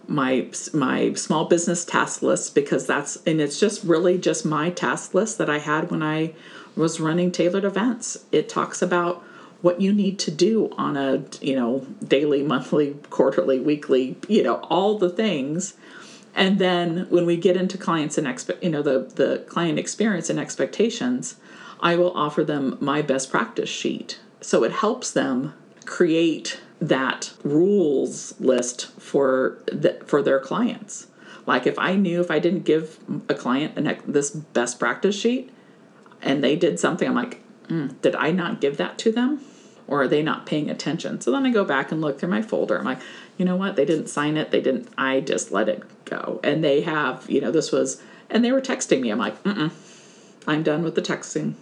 my 0.08 0.48
my 0.72 1.12
small 1.14 1.46
business 1.46 1.84
task 1.84 2.22
list 2.22 2.54
because 2.54 2.86
that's 2.86 3.16
and 3.26 3.40
it's 3.40 3.58
just 3.58 3.84
really 3.84 4.18
just 4.18 4.44
my 4.44 4.70
task 4.70 5.14
list 5.14 5.38
that 5.38 5.50
I 5.50 5.58
had 5.58 5.90
when 5.90 6.02
I 6.02 6.34
was 6.76 7.00
running 7.00 7.30
Taylor'd 7.30 7.64
Events. 7.64 8.24
It 8.32 8.48
talks 8.48 8.82
about 8.82 9.22
what 9.62 9.80
you 9.80 9.92
need 9.92 10.18
to 10.18 10.30
do 10.30 10.70
on 10.76 10.96
a 10.96 11.24
you 11.40 11.56
know 11.56 11.86
daily, 12.06 12.42
monthly, 12.42 12.94
quarterly, 13.10 13.60
weekly, 13.60 14.16
you 14.28 14.42
know 14.42 14.56
all 14.64 14.98
the 14.98 15.10
things. 15.10 15.74
And 16.36 16.58
then 16.58 17.06
when 17.10 17.26
we 17.26 17.36
get 17.36 17.56
into 17.56 17.78
clients 17.78 18.18
and 18.18 18.26
expect 18.26 18.62
you 18.62 18.70
know 18.70 18.82
the 18.82 19.10
the 19.14 19.44
client 19.48 19.78
experience 19.78 20.28
and 20.28 20.38
expectations, 20.38 21.36
I 21.80 21.96
will 21.96 22.16
offer 22.16 22.44
them 22.44 22.76
my 22.80 23.02
best 23.02 23.30
practice 23.30 23.70
sheet. 23.70 24.18
So 24.40 24.64
it 24.64 24.72
helps 24.72 25.10
them 25.10 25.54
create 25.86 26.60
that 26.88 27.32
rules 27.42 28.38
list 28.40 28.90
for 29.00 29.58
the, 29.66 30.00
for 30.06 30.22
their 30.22 30.38
clients. 30.38 31.06
Like 31.46 31.66
if 31.66 31.78
I 31.78 31.96
knew 31.96 32.20
if 32.20 32.30
I 32.30 32.38
didn't 32.38 32.64
give 32.64 32.98
a 33.28 33.34
client 33.34 33.76
an, 33.78 34.00
this 34.06 34.30
best 34.30 34.78
practice 34.78 35.18
sheet 35.18 35.50
and 36.22 36.42
they 36.42 36.56
did 36.56 36.78
something, 36.78 37.08
I'm 37.08 37.14
like, 37.14 37.40
mm, 37.68 38.00
did 38.02 38.14
I 38.16 38.30
not 38.30 38.60
give 38.60 38.76
that 38.76 38.98
to 38.98 39.12
them? 39.12 39.40
Or 39.86 40.02
are 40.02 40.08
they 40.08 40.22
not 40.22 40.46
paying 40.46 40.70
attention? 40.70 41.20
So 41.20 41.30
then 41.30 41.44
I 41.44 41.50
go 41.50 41.64
back 41.64 41.92
and 41.92 42.00
look 42.00 42.18
through 42.18 42.30
my 42.30 42.40
folder. 42.40 42.78
I'm 42.78 42.84
like, 42.84 43.00
you 43.36 43.44
know 43.44 43.56
what? 43.56 43.76
They 43.76 43.84
didn't 43.84 44.08
sign 44.08 44.36
it. 44.36 44.50
They 44.50 44.60
didn't, 44.60 44.88
I 44.96 45.20
just 45.20 45.52
let 45.52 45.68
it 45.68 45.82
go. 46.06 46.40
And 46.42 46.64
they 46.64 46.80
have, 46.82 47.28
you 47.28 47.40
know, 47.40 47.50
this 47.50 47.70
was, 47.70 48.00
and 48.30 48.42
they 48.44 48.52
were 48.52 48.62
texting 48.62 49.00
me. 49.00 49.10
I'm 49.10 49.18
like, 49.18 49.42
mm 49.42 49.72
I'm 50.46 50.62
done 50.62 50.82
with 50.82 50.94
the 50.94 51.00
texting. 51.00 51.54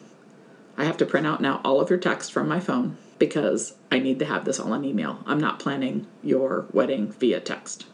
I 0.76 0.85
have 0.85 0.97
to 0.97 1.07
print 1.07 1.25
out 1.25 1.41
now 1.41 1.61
all 1.64 1.81
of 1.81 1.88
your 1.88 2.00
text 2.00 2.33
from 2.33 2.49
my 2.49 2.59
phone 2.59 2.97
because 3.23 3.75
I 3.88 4.00
need 4.00 4.19
to 4.19 4.25
have 4.25 4.45
this 4.45 4.59
all 4.59 4.73
on 4.73 4.85
email. 4.85 5.23
I'm 5.26 5.38
not 5.38 5.61
planning 5.61 6.09
your 6.25 6.67
wedding 6.73 7.12
via 7.12 7.38
text. 7.38 7.87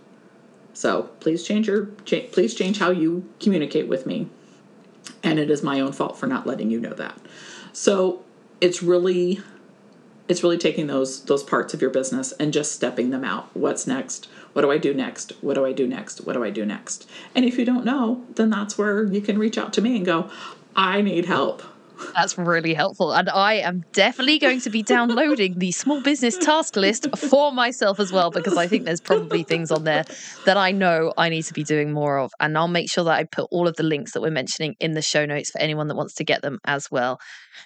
So 0.72 1.10
please 1.20 1.46
change 1.46 1.66
your 1.68 1.90
cha- 2.06 2.28
please 2.32 2.54
change 2.54 2.78
how 2.78 2.88
you 2.88 3.28
communicate 3.38 3.88
with 3.88 4.06
me. 4.06 4.30
And 5.22 5.38
it 5.38 5.50
is 5.50 5.62
my 5.62 5.80
own 5.80 5.92
fault 5.92 6.16
for 6.16 6.26
not 6.26 6.46
letting 6.46 6.70
you 6.70 6.80
know 6.80 6.94
that. 6.94 7.18
So 7.74 8.24
it's 8.62 8.82
really 8.82 9.42
it's 10.28 10.42
really 10.42 10.56
taking 10.56 10.86
those 10.86 11.22
those 11.26 11.42
parts 11.42 11.74
of 11.74 11.82
your 11.82 11.90
business 11.90 12.32
and 12.32 12.50
just 12.50 12.72
stepping 12.72 13.10
them 13.10 13.22
out. 13.22 13.54
What's 13.54 13.86
next? 13.86 14.30
What 14.54 14.62
do 14.62 14.70
I 14.70 14.78
do 14.78 14.94
next? 14.94 15.34
What 15.42 15.56
do 15.56 15.66
I 15.66 15.74
do 15.74 15.86
next? 15.86 16.22
What 16.22 16.32
do 16.32 16.42
I 16.42 16.48
do 16.48 16.64
next? 16.64 17.06
And 17.34 17.44
if 17.44 17.58
you 17.58 17.66
don't 17.66 17.84
know, 17.84 18.24
then 18.36 18.48
that's 18.48 18.78
where 18.78 19.04
you 19.04 19.20
can 19.20 19.38
reach 19.38 19.58
out 19.58 19.74
to 19.74 19.82
me 19.82 19.94
and 19.94 20.06
go, 20.06 20.30
I 20.74 21.02
need 21.02 21.26
help. 21.26 21.62
That's 22.14 22.36
really 22.38 22.74
helpful. 22.74 23.12
And 23.12 23.28
I 23.28 23.54
am 23.54 23.84
definitely 23.92 24.38
going 24.38 24.60
to 24.62 24.70
be 24.70 24.82
downloading 24.82 25.58
the 25.58 25.72
small 25.72 26.00
business 26.00 26.36
task 26.36 26.76
list 26.76 27.06
for 27.16 27.52
myself 27.52 28.00
as 28.00 28.12
well, 28.12 28.30
because 28.30 28.56
I 28.56 28.66
think 28.66 28.84
there's 28.84 29.00
probably 29.00 29.42
things 29.42 29.70
on 29.70 29.84
there 29.84 30.04
that 30.44 30.56
I 30.56 30.72
know 30.72 31.12
I 31.16 31.28
need 31.28 31.42
to 31.44 31.52
be 31.52 31.64
doing 31.64 31.92
more 31.92 32.18
of. 32.18 32.30
And 32.40 32.56
I'll 32.56 32.68
make 32.68 32.90
sure 32.90 33.04
that 33.04 33.18
I 33.18 33.24
put 33.24 33.48
all 33.50 33.68
of 33.68 33.76
the 33.76 33.82
links 33.82 34.12
that 34.12 34.20
we're 34.20 34.30
mentioning 34.30 34.74
in 34.80 34.94
the 34.94 35.02
show 35.02 35.26
notes 35.26 35.50
for 35.50 35.60
anyone 35.60 35.88
that 35.88 35.96
wants 35.96 36.14
to 36.14 36.24
get 36.24 36.42
them 36.42 36.58
as 36.64 36.90
well. 36.90 37.18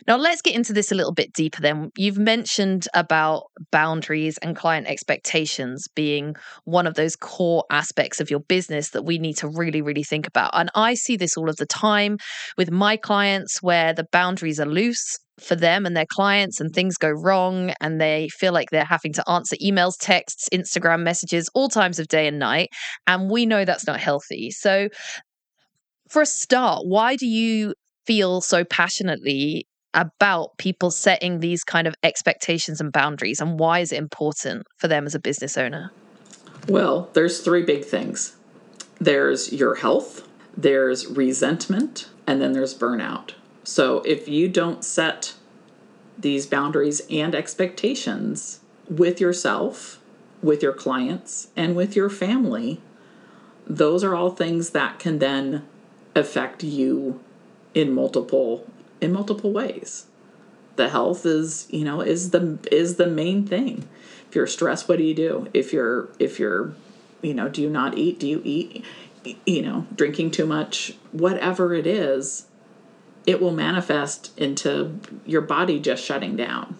Now, 0.06 0.16
let's 0.16 0.42
get 0.42 0.54
into 0.54 0.72
this 0.72 0.90
a 0.90 0.94
little 0.94 1.12
bit 1.12 1.32
deeper 1.32 1.60
then. 1.60 1.90
You've 1.96 2.18
mentioned 2.18 2.86
about 2.94 3.44
boundaries 3.70 4.38
and 4.38 4.56
client 4.56 4.86
expectations 4.86 5.86
being 5.94 6.34
one 6.64 6.86
of 6.86 6.94
those 6.94 7.16
core 7.16 7.64
aspects 7.70 8.20
of 8.20 8.30
your 8.30 8.40
business 8.40 8.90
that 8.90 9.02
we 9.02 9.18
need 9.18 9.36
to 9.38 9.48
really, 9.48 9.82
really 9.82 10.02
think 10.02 10.26
about. 10.26 10.50
And 10.54 10.70
I 10.74 10.94
see 10.94 11.16
this 11.16 11.36
all 11.36 11.50
of 11.50 11.56
the 11.56 11.66
time 11.66 12.18
with 12.56 12.70
my 12.70 12.96
clients 12.96 13.62
where 13.62 13.92
the 13.92 14.06
boundaries 14.22 14.60
are 14.60 14.66
loose 14.66 15.18
for 15.40 15.56
them 15.56 15.84
and 15.84 15.96
their 15.96 16.06
clients 16.08 16.60
and 16.60 16.72
things 16.72 16.96
go 16.96 17.10
wrong 17.10 17.72
and 17.80 18.00
they 18.00 18.28
feel 18.38 18.52
like 18.52 18.70
they're 18.70 18.84
having 18.84 19.12
to 19.12 19.28
answer 19.28 19.56
emails, 19.56 19.94
texts, 19.98 20.48
Instagram 20.54 21.02
messages 21.02 21.50
all 21.54 21.68
times 21.68 21.98
of 21.98 22.06
day 22.06 22.28
and 22.28 22.38
night 22.38 22.68
and 23.08 23.28
we 23.28 23.44
know 23.46 23.64
that's 23.64 23.84
not 23.84 23.98
healthy. 23.98 24.52
So 24.52 24.88
for 26.08 26.22
a 26.22 26.26
start, 26.26 26.82
why 26.84 27.16
do 27.16 27.26
you 27.26 27.74
feel 28.06 28.40
so 28.40 28.62
passionately 28.62 29.66
about 29.92 30.50
people 30.56 30.92
setting 30.92 31.40
these 31.40 31.64
kind 31.64 31.88
of 31.88 31.94
expectations 32.04 32.80
and 32.80 32.92
boundaries 32.92 33.40
and 33.40 33.58
why 33.58 33.80
is 33.80 33.90
it 33.90 33.98
important 33.98 34.62
for 34.78 34.86
them 34.86 35.04
as 35.04 35.16
a 35.16 35.20
business 35.20 35.58
owner? 35.58 35.90
Well, 36.68 37.10
there's 37.14 37.40
three 37.40 37.64
big 37.64 37.84
things. 37.84 38.36
There's 39.00 39.52
your 39.52 39.74
health, 39.74 40.28
there's 40.56 41.08
resentment, 41.08 42.08
and 42.24 42.40
then 42.40 42.52
there's 42.52 42.78
burnout. 42.78 43.32
So 43.64 43.98
if 44.00 44.28
you 44.28 44.48
don't 44.48 44.84
set 44.84 45.34
these 46.18 46.46
boundaries 46.46 47.02
and 47.10 47.34
expectations 47.34 48.60
with 48.88 49.20
yourself, 49.20 50.00
with 50.42 50.62
your 50.62 50.72
clients, 50.72 51.48
and 51.56 51.76
with 51.76 51.94
your 51.94 52.10
family, 52.10 52.80
those 53.66 54.02
are 54.02 54.14
all 54.14 54.30
things 54.30 54.70
that 54.70 54.98
can 54.98 55.18
then 55.18 55.64
affect 56.14 56.62
you 56.62 57.20
in 57.74 57.92
multiple 57.92 58.66
in 59.00 59.12
multiple 59.12 59.52
ways. 59.52 60.06
The 60.76 60.88
health 60.88 61.26
is, 61.26 61.66
you 61.70 61.84
know, 61.84 62.00
is 62.00 62.30
the 62.30 62.58
is 62.70 62.96
the 62.96 63.06
main 63.06 63.46
thing. 63.46 63.88
If 64.28 64.36
you're 64.36 64.46
stressed, 64.46 64.88
what 64.88 64.98
do 64.98 65.04
you 65.04 65.14
do? 65.14 65.48
If 65.52 65.72
you're 65.72 66.08
if 66.18 66.38
you're, 66.38 66.72
you 67.20 67.34
know, 67.34 67.48
do 67.48 67.62
you 67.62 67.70
not 67.70 67.96
eat? 67.96 68.18
Do 68.18 68.26
you 68.26 68.40
eat? 68.44 68.84
You 69.46 69.62
know, 69.62 69.86
drinking 69.94 70.32
too 70.32 70.46
much, 70.46 70.96
whatever 71.12 71.74
it 71.74 71.86
is, 71.86 72.46
it 73.26 73.40
will 73.40 73.52
manifest 73.52 74.36
into 74.38 74.98
your 75.24 75.42
body 75.42 75.78
just 75.80 76.04
shutting 76.04 76.36
down. 76.36 76.76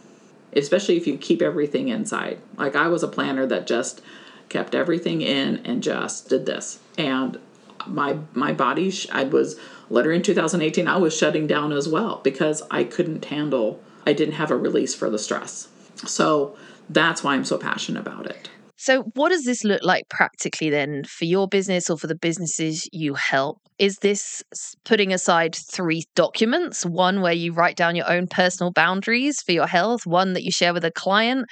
Especially 0.55 0.97
if 0.97 1.07
you 1.07 1.17
keep 1.17 1.41
everything 1.41 1.89
inside. 1.89 2.39
Like 2.57 2.77
I 2.77 2.89
was 2.89 3.03
a 3.03 3.09
planner 3.09 3.47
that 3.47 3.67
just 3.67 4.03
kept 4.49 4.75
everything 4.75 5.23
in 5.23 5.65
and 5.65 5.83
just 5.83 6.29
did 6.29 6.45
this. 6.47 6.79
And 6.99 7.39
my 7.87 8.19
my 8.35 8.53
body 8.53 8.93
I 9.11 9.25
was 9.25 9.59
later 9.91 10.13
in 10.13 10.23
2018 10.23 10.87
I 10.87 10.99
was 10.99 11.17
shutting 11.17 11.47
down 11.47 11.73
as 11.73 11.89
well 11.89 12.21
because 12.23 12.63
I 12.71 12.85
couldn't 12.85 13.25
handle 13.25 13.83
I 14.07 14.13
didn't 14.13 14.35
have 14.35 14.51
a 14.51 14.57
release 14.57 14.95
for 14.95 15.11
the 15.11 15.19
stress. 15.19 15.69
So 16.07 16.57
that's 16.89 17.25
why 17.25 17.35
I'm 17.35 17.45
so 17.45 17.59
passionate 17.59 18.01
about 18.01 18.27
it. 18.27 18.51
So, 18.85 19.03
what 19.15 19.29
does 19.29 19.45
this 19.45 19.63
look 19.63 19.85
like 19.85 20.09
practically 20.09 20.69
then 20.69 21.05
for 21.05 21.25
your 21.25 21.47
business 21.47 21.89
or 21.89 21.97
for 21.97 22.09
the 22.09 22.17
businesses 22.17 22.89
you 22.91 23.15
help? 23.15 23.59
Is 23.79 23.99
this 23.99 24.43
putting 24.85 25.13
aside 25.13 25.55
three 25.55 26.03
documents? 26.17 26.85
One 26.85 27.21
where 27.21 27.33
you 27.33 27.53
write 27.53 27.77
down 27.77 27.95
your 27.95 28.11
own 28.11 28.27
personal 28.27 28.73
boundaries 28.73 29.41
for 29.41 29.53
your 29.53 29.69
health, 29.69 30.05
one 30.05 30.33
that 30.33 30.43
you 30.43 30.51
share 30.51 30.75
with 30.75 30.85
a 30.85 30.91
client, 30.91 31.47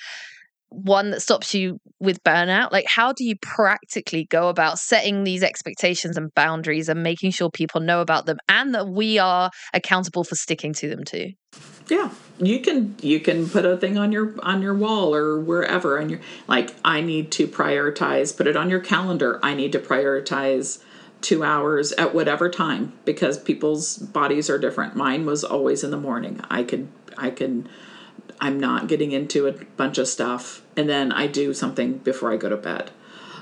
one 0.70 1.10
that 1.10 1.20
stops 1.20 1.54
you 1.54 1.78
with 2.00 2.22
burnout? 2.24 2.72
Like, 2.72 2.86
how 2.86 3.12
do 3.12 3.24
you 3.24 3.36
practically 3.42 4.24
go 4.24 4.48
about 4.48 4.78
setting 4.78 5.24
these 5.24 5.42
expectations 5.42 6.16
and 6.16 6.34
boundaries 6.34 6.88
and 6.88 7.02
making 7.02 7.32
sure 7.32 7.50
people 7.50 7.80
know 7.80 8.00
about 8.00 8.26
them 8.26 8.38
and 8.48 8.74
that 8.74 8.88
we 8.88 9.18
are 9.18 9.50
accountable 9.74 10.24
for 10.24 10.34
sticking 10.34 10.72
to 10.74 10.88
them 10.88 11.04
too? 11.04 11.32
Yeah, 11.88 12.10
you 12.38 12.60
can 12.60 12.94
you 13.02 13.18
can 13.18 13.48
put 13.48 13.66
a 13.66 13.76
thing 13.76 13.98
on 13.98 14.12
your 14.12 14.34
on 14.44 14.62
your 14.62 14.74
wall 14.74 15.14
or 15.14 15.40
wherever, 15.40 15.96
and 15.96 16.10
you're 16.10 16.20
like, 16.46 16.74
I 16.84 17.00
need 17.00 17.32
to 17.32 17.48
prioritize. 17.48 18.36
Put 18.36 18.46
it 18.46 18.56
on 18.56 18.70
your 18.70 18.80
calendar. 18.80 19.40
I 19.42 19.54
need 19.54 19.72
to 19.72 19.80
prioritize 19.80 20.80
two 21.20 21.42
hours 21.44 21.92
at 21.92 22.14
whatever 22.14 22.48
time 22.48 22.92
because 23.04 23.38
people's 23.38 23.98
bodies 23.98 24.48
are 24.48 24.58
different. 24.58 24.96
Mine 24.96 25.26
was 25.26 25.44
always 25.44 25.84
in 25.84 25.90
the 25.90 25.96
morning. 25.96 26.40
I 26.48 26.62
could 26.62 26.88
I 27.18 27.30
could 27.30 27.68
I'm 28.40 28.58
not 28.58 28.88
getting 28.88 29.12
into 29.12 29.46
a 29.46 29.52
bunch 29.52 29.98
of 29.98 30.08
stuff, 30.08 30.62
and 30.76 30.88
then 30.88 31.12
I 31.12 31.26
do 31.26 31.52
something 31.52 31.98
before 31.98 32.32
I 32.32 32.36
go 32.36 32.48
to 32.48 32.56
bed. 32.56 32.90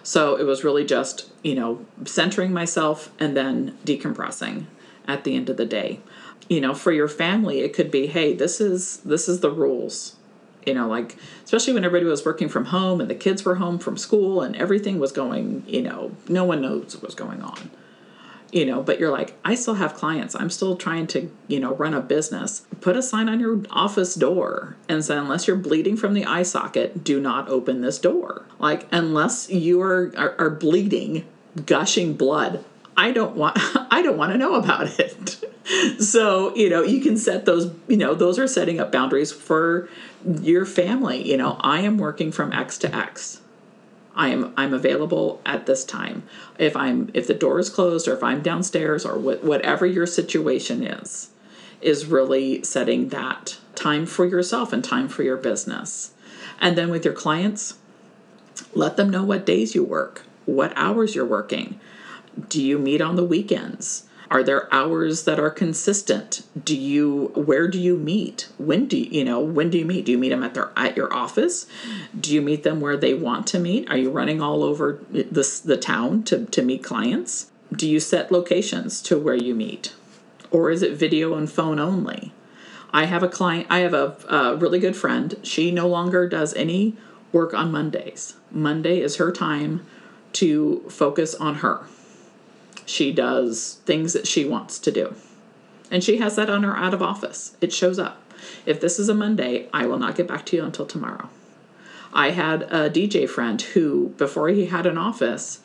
So 0.02 0.37
it 0.37 0.44
was 0.44 0.64
really 0.64 0.84
just, 0.84 1.30
you 1.42 1.54
know, 1.54 1.84
centering 2.04 2.52
myself 2.52 3.11
and 3.18 3.37
then 3.37 3.76
decompressing 3.84 4.64
at 5.06 5.24
the 5.24 5.37
end 5.37 5.50
of 5.50 5.56
the 5.56 5.66
day. 5.66 6.00
You 6.48 6.61
know, 6.61 6.74
for 6.74 6.92
your 6.92 7.08
family, 7.08 7.61
it 7.61 7.74
could 7.74 7.90
be, 7.90 8.06
hey, 8.06 8.34
this 8.34 8.61
is 8.61 8.98
this 8.98 9.28
is 9.28 9.40
the 9.40 9.50
rules. 9.50 10.16
You 10.66 10.74
know, 10.74 10.88
like 10.88 11.16
especially 11.44 11.74
when 11.74 11.84
everybody 11.84 12.11
was 12.11 12.24
working 12.24 12.48
from 12.48 12.66
home 12.66 13.00
and 13.00 13.08
the 13.08 13.14
kids 13.14 13.44
were 13.44 13.56
home 13.56 13.78
from 13.78 13.96
school 13.96 14.42
and 14.42 14.56
everything 14.56 14.98
was 14.98 15.12
going, 15.12 15.64
you 15.66 15.82
know, 15.82 16.12
no 16.28 16.44
one 16.44 16.62
knows 16.62 16.94
what 16.94 17.04
was 17.04 17.14
going 17.14 17.42
on 17.42 17.70
you 18.52 18.64
know 18.64 18.82
but 18.82 18.98
you're 18.98 19.11
like 19.11 19.37
i 19.44 19.54
still 19.54 19.74
have 19.74 19.94
clients. 19.94 20.34
I'm 20.34 20.50
still 20.50 20.76
trying 20.76 21.06
to 21.08 21.30
you 21.48 21.61
know 21.61 21.74
run 21.74 21.94
a 21.94 22.00
business. 22.00 22.62
Put 22.80 22.96
a 22.96 23.02
sign 23.02 23.28
on 23.28 23.40
your 23.40 23.62
office 23.70 24.14
door 24.14 24.76
and 24.88 25.04
say 25.04 25.16
unless 25.16 25.46
you're 25.46 25.56
bleeding 25.56 25.96
from 25.96 26.14
the 26.14 26.24
eye 26.24 26.42
socket 26.42 27.04
do 27.04 27.20
not 27.20 27.48
open 27.48 27.80
this 27.80 27.98
door. 27.98 28.44
Like 28.58 28.87
unless 28.92 29.50
you 29.50 29.80
are 29.82 30.12
are, 30.16 30.34
are 30.38 30.50
bleeding 30.50 31.24
gushing 31.66 32.14
blood 32.14 32.64
i 32.96 33.11
don't 33.11 33.34
want 33.34 33.56
i 33.90 34.00
don't 34.02 34.16
want 34.16 34.32
to 34.32 34.38
know 34.38 34.54
about 34.54 34.98
it. 34.98 35.44
So 36.00 36.56
you 36.56 36.70
know 36.70 36.82
you 36.82 37.02
can 37.02 37.18
set 37.18 37.44
those 37.44 37.70
you 37.88 37.98
know 37.98 38.14
those 38.14 38.38
are 38.38 38.46
setting 38.46 38.80
up 38.80 38.90
boundaries 38.90 39.30
for 39.30 39.87
your 40.40 40.64
family. 40.64 41.28
You 41.30 41.37
know 41.37 41.58
i 41.61 41.80
am 41.80 41.98
working 41.98 42.32
from 42.32 42.54
x 42.54 42.78
to 42.78 42.94
x 42.94 43.42
I 44.18 44.28
am 44.28 44.52
I'm 44.57 44.74
available 44.74 45.40
at 45.46 45.66
this 45.66 45.85
time. 45.85 46.24
If 46.59 46.76
I'm 46.76 47.11
if 47.14 47.28
the 47.28 47.35
door 47.35 47.61
is 47.61 47.70
closed 47.70 48.09
or 48.09 48.14
if 48.14 48.22
I'm 48.22 48.42
downstairs 48.42 49.07
or 49.07 49.14
wh- 49.14 49.42
whatever 49.44 49.87
your 49.87 50.07
situation 50.07 50.85
is, 50.85 51.31
is 51.81 52.07
really 52.07 52.64
setting 52.64 53.11
that 53.11 53.59
time 53.76 54.04
for 54.07 54.26
yourself 54.26 54.72
and 54.72 54.83
time 54.83 55.09
for 55.09 55.22
your 55.22 55.37
business. 55.37 56.11
And 56.61 56.76
then 56.76 56.90
with 56.90 57.04
your 57.04 57.14
clients, 57.14 57.78
let 58.74 58.96
them 58.96 59.09
know 59.09 59.22
what 59.22 59.46
days 59.46 59.76
you 59.76 59.85
work, 59.85 60.24
what 60.46 60.72
hours 60.74 61.14
you're 61.14 61.24
working. 61.24 61.78
Do 62.48 62.61
you 62.61 62.76
meet 62.76 63.00
on 63.00 63.14
the 63.14 63.24
weekends? 63.24 64.08
Are 64.30 64.42
there 64.42 64.72
hours 64.72 65.24
that 65.24 65.40
are 65.40 65.50
consistent? 65.50 66.42
Do 66.62 66.76
you 66.76 67.32
where 67.34 67.66
do 67.66 67.78
you 67.78 67.96
meet? 67.96 68.48
When 68.58 68.86
do 68.86 68.98
you, 68.98 69.08
you 69.10 69.24
know 69.24 69.40
when 69.40 69.70
do 69.70 69.78
you 69.78 69.86
meet? 69.86 70.04
Do 70.04 70.12
you 70.12 70.18
meet 70.18 70.28
them 70.28 70.42
at 70.42 70.54
their 70.54 70.70
at 70.76 70.96
your 70.96 71.12
office? 71.12 71.66
Do 72.18 72.34
you 72.34 72.42
meet 72.42 72.62
them 72.62 72.80
where 72.80 72.96
they 72.96 73.14
want 73.14 73.46
to 73.48 73.58
meet? 73.58 73.88
Are 73.90 73.96
you 73.96 74.10
running 74.10 74.42
all 74.42 74.62
over 74.62 75.00
the 75.10 75.60
the 75.64 75.78
town 75.78 76.24
to 76.24 76.44
to 76.44 76.62
meet 76.62 76.84
clients? 76.84 77.50
Do 77.74 77.88
you 77.88 78.00
set 78.00 78.30
locations 78.30 79.00
to 79.02 79.18
where 79.18 79.34
you 79.34 79.54
meet? 79.54 79.94
Or 80.50 80.70
is 80.70 80.82
it 80.82 80.96
video 80.96 81.34
and 81.34 81.50
phone 81.50 81.78
only? 81.78 82.32
I 82.90 83.04
have 83.04 83.22
a 83.22 83.28
client, 83.28 83.66
I 83.68 83.80
have 83.80 83.92
a, 83.92 84.16
a 84.28 84.56
really 84.56 84.78
good 84.78 84.96
friend. 84.96 85.36
She 85.42 85.70
no 85.70 85.86
longer 85.86 86.26
does 86.26 86.54
any 86.54 86.96
work 87.32 87.52
on 87.52 87.70
Mondays. 87.70 88.34
Monday 88.50 89.00
is 89.00 89.16
her 89.16 89.30
time 89.30 89.84
to 90.32 90.84
focus 90.88 91.34
on 91.34 91.56
her 91.56 91.86
she 92.88 93.12
does 93.12 93.81
things 93.85 94.14
that 94.14 94.27
she 94.27 94.46
wants 94.46 94.79
to 94.79 94.90
do. 94.90 95.14
And 95.90 96.03
she 96.03 96.18
has 96.18 96.37
that 96.37 96.48
on 96.48 96.62
her 96.62 96.74
out 96.74 96.94
of 96.94 97.03
office. 97.03 97.55
It 97.61 97.72
shows 97.72 97.98
up. 97.98 98.22
If 98.64 98.81
this 98.81 98.98
is 98.98 99.11
a 99.11 99.14
Monday, 99.14 99.68
I 99.74 99.87
will 99.87 99.98
not 99.98 100.16
get 100.16 100.27
back 100.27 100.46
to 100.46 100.57
you 100.57 100.64
until 100.64 100.87
tomorrow. 100.87 101.29
I 102.14 102.31
had 102.31 102.62
a 102.62 102.88
DJ 102.88 103.29
friend 103.29 103.61
who, 103.61 104.14
before 104.16 104.48
he 104.48 104.66
had 104.66 104.87
an 104.87 104.96
office, 104.96 105.61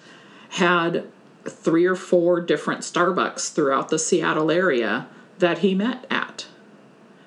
had 0.50 1.08
three 1.46 1.86
or 1.86 1.96
four 1.96 2.42
different 2.42 2.82
Starbucks 2.82 3.54
throughout 3.54 3.88
the 3.88 4.00
Seattle 4.00 4.52
area 4.52 5.08
that 5.40 5.60
he 5.60 5.74
met 5.74 6.06
at. 6.10 6.48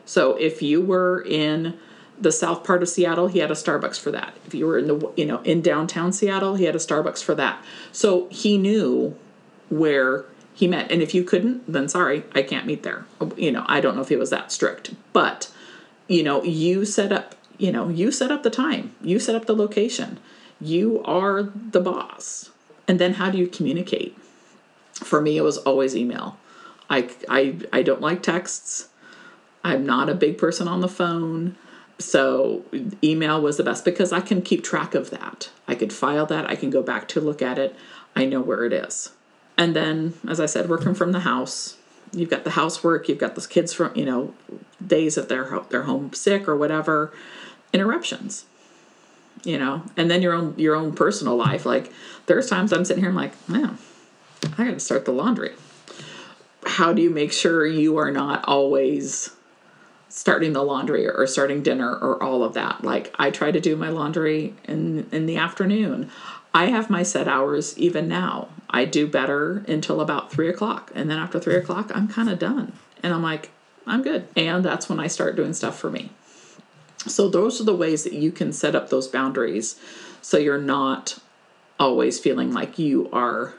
So 0.04 0.36
if 0.36 0.60
you 0.60 0.82
were 0.82 1.22
in 1.22 1.78
the 2.20 2.32
south 2.32 2.64
part 2.64 2.82
of 2.82 2.88
Seattle, 2.90 3.28
he 3.28 3.38
had 3.38 3.50
a 3.50 3.54
Starbucks 3.54 3.98
for 3.98 4.10
that. 4.10 4.36
If 4.46 4.54
you 4.54 4.66
were 4.66 4.78
in 4.78 4.86
the 4.86 5.12
you 5.16 5.24
know 5.24 5.40
in 5.42 5.62
downtown 5.62 6.12
Seattle, 6.12 6.54
he 6.54 6.64
had 6.64 6.76
a 6.76 6.78
Starbucks 6.78 7.22
for 7.22 7.34
that. 7.34 7.62
So 7.92 8.28
he 8.30 8.58
knew 8.58 9.16
where 9.68 10.24
he 10.54 10.66
met, 10.66 10.90
and 10.90 11.02
if 11.02 11.14
you 11.14 11.22
couldn't, 11.22 11.70
then 11.70 11.88
sorry, 11.88 12.24
I 12.34 12.42
can't 12.42 12.66
meet 12.66 12.82
there. 12.82 13.04
You 13.36 13.52
know, 13.52 13.64
I 13.68 13.80
don't 13.80 13.94
know 13.94 14.02
if 14.02 14.08
he 14.08 14.16
was 14.16 14.30
that 14.30 14.50
strict, 14.50 14.94
but 15.12 15.50
you 16.08 16.22
know, 16.22 16.42
you 16.42 16.84
set 16.84 17.12
up. 17.12 17.34
You 17.58 17.72
know, 17.72 17.88
you 17.88 18.12
set 18.12 18.30
up 18.30 18.42
the 18.42 18.50
time, 18.50 18.94
you 19.00 19.18
set 19.18 19.34
up 19.34 19.46
the 19.46 19.56
location, 19.56 20.18
you 20.60 21.02
are 21.04 21.42
the 21.42 21.80
boss, 21.80 22.50
and 22.86 22.98
then 22.98 23.14
how 23.14 23.30
do 23.30 23.38
you 23.38 23.46
communicate? 23.46 24.14
For 24.92 25.22
me, 25.22 25.38
it 25.38 25.42
was 25.42 25.56
always 25.58 25.96
email. 25.96 26.38
I 26.90 27.08
I 27.28 27.56
I 27.72 27.82
don't 27.82 28.02
like 28.02 28.22
texts. 28.22 28.88
I'm 29.64 29.84
not 29.84 30.08
a 30.08 30.14
big 30.14 30.38
person 30.38 30.68
on 30.68 30.80
the 30.80 30.88
phone. 30.88 31.56
So 31.98 32.62
email 33.02 33.40
was 33.40 33.56
the 33.56 33.64
best 33.64 33.84
because 33.84 34.12
I 34.12 34.20
can 34.20 34.42
keep 34.42 34.62
track 34.62 34.94
of 34.94 35.10
that. 35.10 35.50
I 35.66 35.74
could 35.74 35.92
file 35.92 36.26
that, 36.26 36.48
I 36.48 36.56
can 36.56 36.70
go 36.70 36.82
back 36.82 37.08
to 37.08 37.20
look 37.20 37.40
at 37.40 37.58
it. 37.58 37.74
I 38.14 38.26
know 38.26 38.40
where 38.40 38.64
it 38.64 38.72
is. 38.72 39.10
And 39.58 39.74
then 39.74 40.14
as 40.28 40.40
I 40.40 40.46
said, 40.46 40.68
working 40.68 40.94
from 40.94 41.12
the 41.12 41.20
house, 41.20 41.76
you've 42.12 42.30
got 42.30 42.44
the 42.44 42.50
housework, 42.50 43.08
you've 43.08 43.18
got 43.18 43.34
the 43.34 43.46
kids 43.46 43.72
from, 43.72 43.94
you 43.96 44.04
know, 44.04 44.34
days 44.84 45.14
that 45.14 45.28
they're 45.28 45.60
they're 45.70 45.84
home 45.84 46.12
sick 46.12 46.48
or 46.48 46.56
whatever, 46.56 47.12
interruptions. 47.72 48.44
You 49.44 49.58
know, 49.58 49.82
and 49.96 50.10
then 50.10 50.22
your 50.22 50.32
own 50.32 50.54
your 50.58 50.74
own 50.74 50.92
personal 50.94 51.36
life. 51.36 51.64
Like 51.64 51.92
there's 52.26 52.48
times 52.48 52.72
I'm 52.72 52.84
sitting 52.84 53.02
here, 53.02 53.10
I'm 53.10 53.16
like, 53.16 53.48
man, 53.48 53.78
I 54.58 54.64
got 54.64 54.72
to 54.72 54.80
start 54.80 55.04
the 55.04 55.12
laundry. 55.12 55.52
How 56.64 56.92
do 56.92 57.00
you 57.00 57.10
make 57.10 57.32
sure 57.32 57.64
you 57.64 57.96
are 57.96 58.10
not 58.10 58.44
always 58.44 59.36
starting 60.16 60.54
the 60.54 60.62
laundry 60.62 61.06
or 61.06 61.26
starting 61.26 61.62
dinner 61.62 61.90
or 61.90 62.22
all 62.22 62.42
of 62.42 62.54
that. 62.54 62.82
Like 62.82 63.14
I 63.18 63.30
try 63.30 63.50
to 63.50 63.60
do 63.60 63.76
my 63.76 63.90
laundry 63.90 64.54
in 64.64 65.06
in 65.12 65.26
the 65.26 65.36
afternoon. 65.36 66.10
I 66.56 66.70
have 66.70 66.88
my 66.88 67.02
set 67.02 67.28
hours 67.28 67.76
even 67.76 68.08
now. 68.08 68.48
I 68.70 68.86
do 68.86 69.06
better 69.06 69.62
until 69.68 70.00
about 70.00 70.32
three 70.32 70.48
o'clock, 70.48 70.90
and 70.94 71.10
then 71.10 71.18
after 71.18 71.38
three 71.38 71.54
o'clock, 71.54 71.92
I'm 71.94 72.08
kind 72.08 72.30
of 72.30 72.38
done, 72.38 72.72
and 73.02 73.12
I'm 73.12 73.22
like, 73.22 73.50
I'm 73.86 74.02
good. 74.02 74.26
And 74.34 74.64
that's 74.64 74.88
when 74.88 74.98
I 74.98 75.06
start 75.06 75.36
doing 75.36 75.52
stuff 75.52 75.78
for 75.78 75.90
me. 75.90 76.12
So 77.06 77.28
those 77.28 77.60
are 77.60 77.64
the 77.64 77.76
ways 77.76 78.04
that 78.04 78.14
you 78.14 78.32
can 78.32 78.54
set 78.54 78.74
up 78.74 78.88
those 78.88 79.06
boundaries, 79.06 79.78
so 80.22 80.38
you're 80.38 80.56
not 80.56 81.18
always 81.78 82.18
feeling 82.18 82.54
like 82.54 82.78
you 82.78 83.10
are 83.12 83.52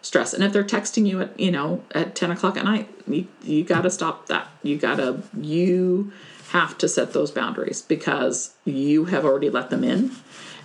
stressed. 0.00 0.32
And 0.32 0.42
if 0.42 0.54
they're 0.54 0.64
texting 0.64 1.06
you 1.06 1.20
at, 1.20 1.38
you 1.38 1.50
know, 1.50 1.84
at 1.94 2.14
10 2.14 2.30
o'clock 2.30 2.56
at 2.56 2.64
night, 2.64 2.88
you, 3.06 3.28
you 3.42 3.62
got 3.62 3.82
to 3.82 3.90
stop 3.90 4.28
that. 4.28 4.48
You 4.62 4.78
got 4.78 4.96
to, 4.96 5.22
you 5.38 6.14
have 6.48 6.78
to 6.78 6.88
set 6.88 7.12
those 7.12 7.30
boundaries 7.30 7.82
because 7.82 8.54
you 8.64 9.04
have 9.04 9.26
already 9.26 9.50
let 9.50 9.68
them 9.68 9.84
in. 9.84 10.12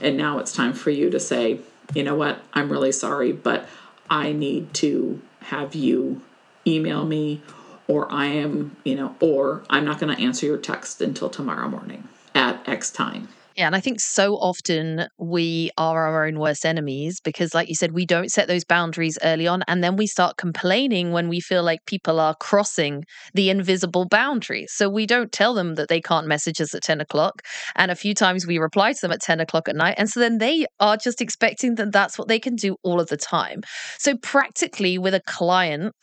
And 0.02 0.18
now 0.18 0.40
it's 0.40 0.54
time 0.54 0.74
for 0.74 0.90
you 0.90 1.10
to 1.10 1.20
say, 1.20 1.60
you 1.94 2.04
know 2.04 2.16
what, 2.16 2.42
I'm 2.54 2.72
really 2.72 2.92
sorry, 2.92 3.32
but 3.32 3.68
I 4.10 4.32
need 4.32 4.74
to 4.76 5.22
have 5.42 5.76
you 5.76 6.22
email 6.66 7.06
me 7.06 7.42
or 7.88 8.12
I 8.12 8.26
am, 8.26 8.76
you 8.84 8.96
know, 8.96 9.16
or 9.20 9.64
I'm 9.70 9.86
not 9.86 10.00
going 10.00 10.16
to 10.16 10.22
answer 10.22 10.46
your 10.46 10.58
text 10.58 11.02
until 11.02 11.30
tomorrow 11.30 11.70
morning 11.70 12.08
at 12.36 12.68
X 12.68 12.92
time. 12.92 13.30
Yeah, 13.58 13.66
and 13.66 13.76
I 13.76 13.80
think 13.80 14.00
so 14.00 14.36
often 14.36 15.08
we 15.18 15.72
are 15.80 16.06
our 16.08 16.28
own 16.28 16.38
worst 16.38 16.64
enemies 16.64 17.20
because, 17.20 17.56
like 17.56 17.70
you 17.70 17.74
said, 17.74 17.92
we 17.92 18.06
don't 18.06 18.32
set 18.32 18.48
those 18.48 18.64
boundaries 18.64 19.18
early 19.24 19.48
on. 19.48 19.64
And 19.68 19.84
then 19.84 19.96
we 19.96 20.06
start 20.06 20.38
complaining 20.38 21.12
when 21.12 21.28
we 21.28 21.40
feel 21.40 21.64
like 21.64 21.80
people 21.88 22.20
are 22.20 22.36
crossing 22.36 23.04
the 23.34 23.50
invisible 23.50 24.06
boundaries. 24.06 24.72
So 24.76 24.88
we 24.90 25.08
don't 25.08 25.32
tell 25.32 25.56
them 25.56 25.74
that 25.74 25.90
they 25.90 26.00
can't 26.00 26.28
message 26.28 26.62
us 26.62 26.76
at 26.76 26.84
10 26.84 27.02
o'clock. 27.02 27.42
And 27.76 27.90
a 27.90 27.96
few 27.96 28.14
times 28.14 28.46
we 28.46 28.60
reply 28.60 28.94
to 28.94 29.00
them 29.02 29.12
at 29.12 29.22
10 29.24 29.40
o'clock 29.40 29.68
at 29.68 29.76
night. 29.76 29.96
And 29.98 30.08
so 30.08 30.20
then 30.20 30.38
they 30.38 30.68
are 30.80 30.96
just 30.96 31.20
expecting 31.20 31.76
that 31.76 31.92
that's 31.92 32.20
what 32.20 32.28
they 32.28 32.40
can 32.40 32.56
do 32.56 32.76
all 32.84 33.00
of 33.00 33.08
the 33.10 33.18
time. 33.18 33.62
So, 33.98 34.16
practically, 34.18 35.00
with 35.00 35.16
a 35.16 35.22
client, 35.26 35.96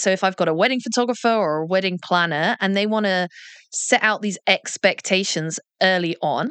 so 0.00 0.10
if 0.10 0.24
I've 0.24 0.36
got 0.36 0.48
a 0.48 0.54
wedding 0.54 0.80
photographer 0.80 1.28
or 1.28 1.58
a 1.58 1.66
wedding 1.66 1.98
planner 2.02 2.56
and 2.60 2.76
they 2.76 2.86
want 2.86 3.06
to 3.06 3.28
set 3.70 4.02
out 4.02 4.22
these 4.22 4.38
expectations 4.46 5.60
early 5.82 6.16
on, 6.22 6.50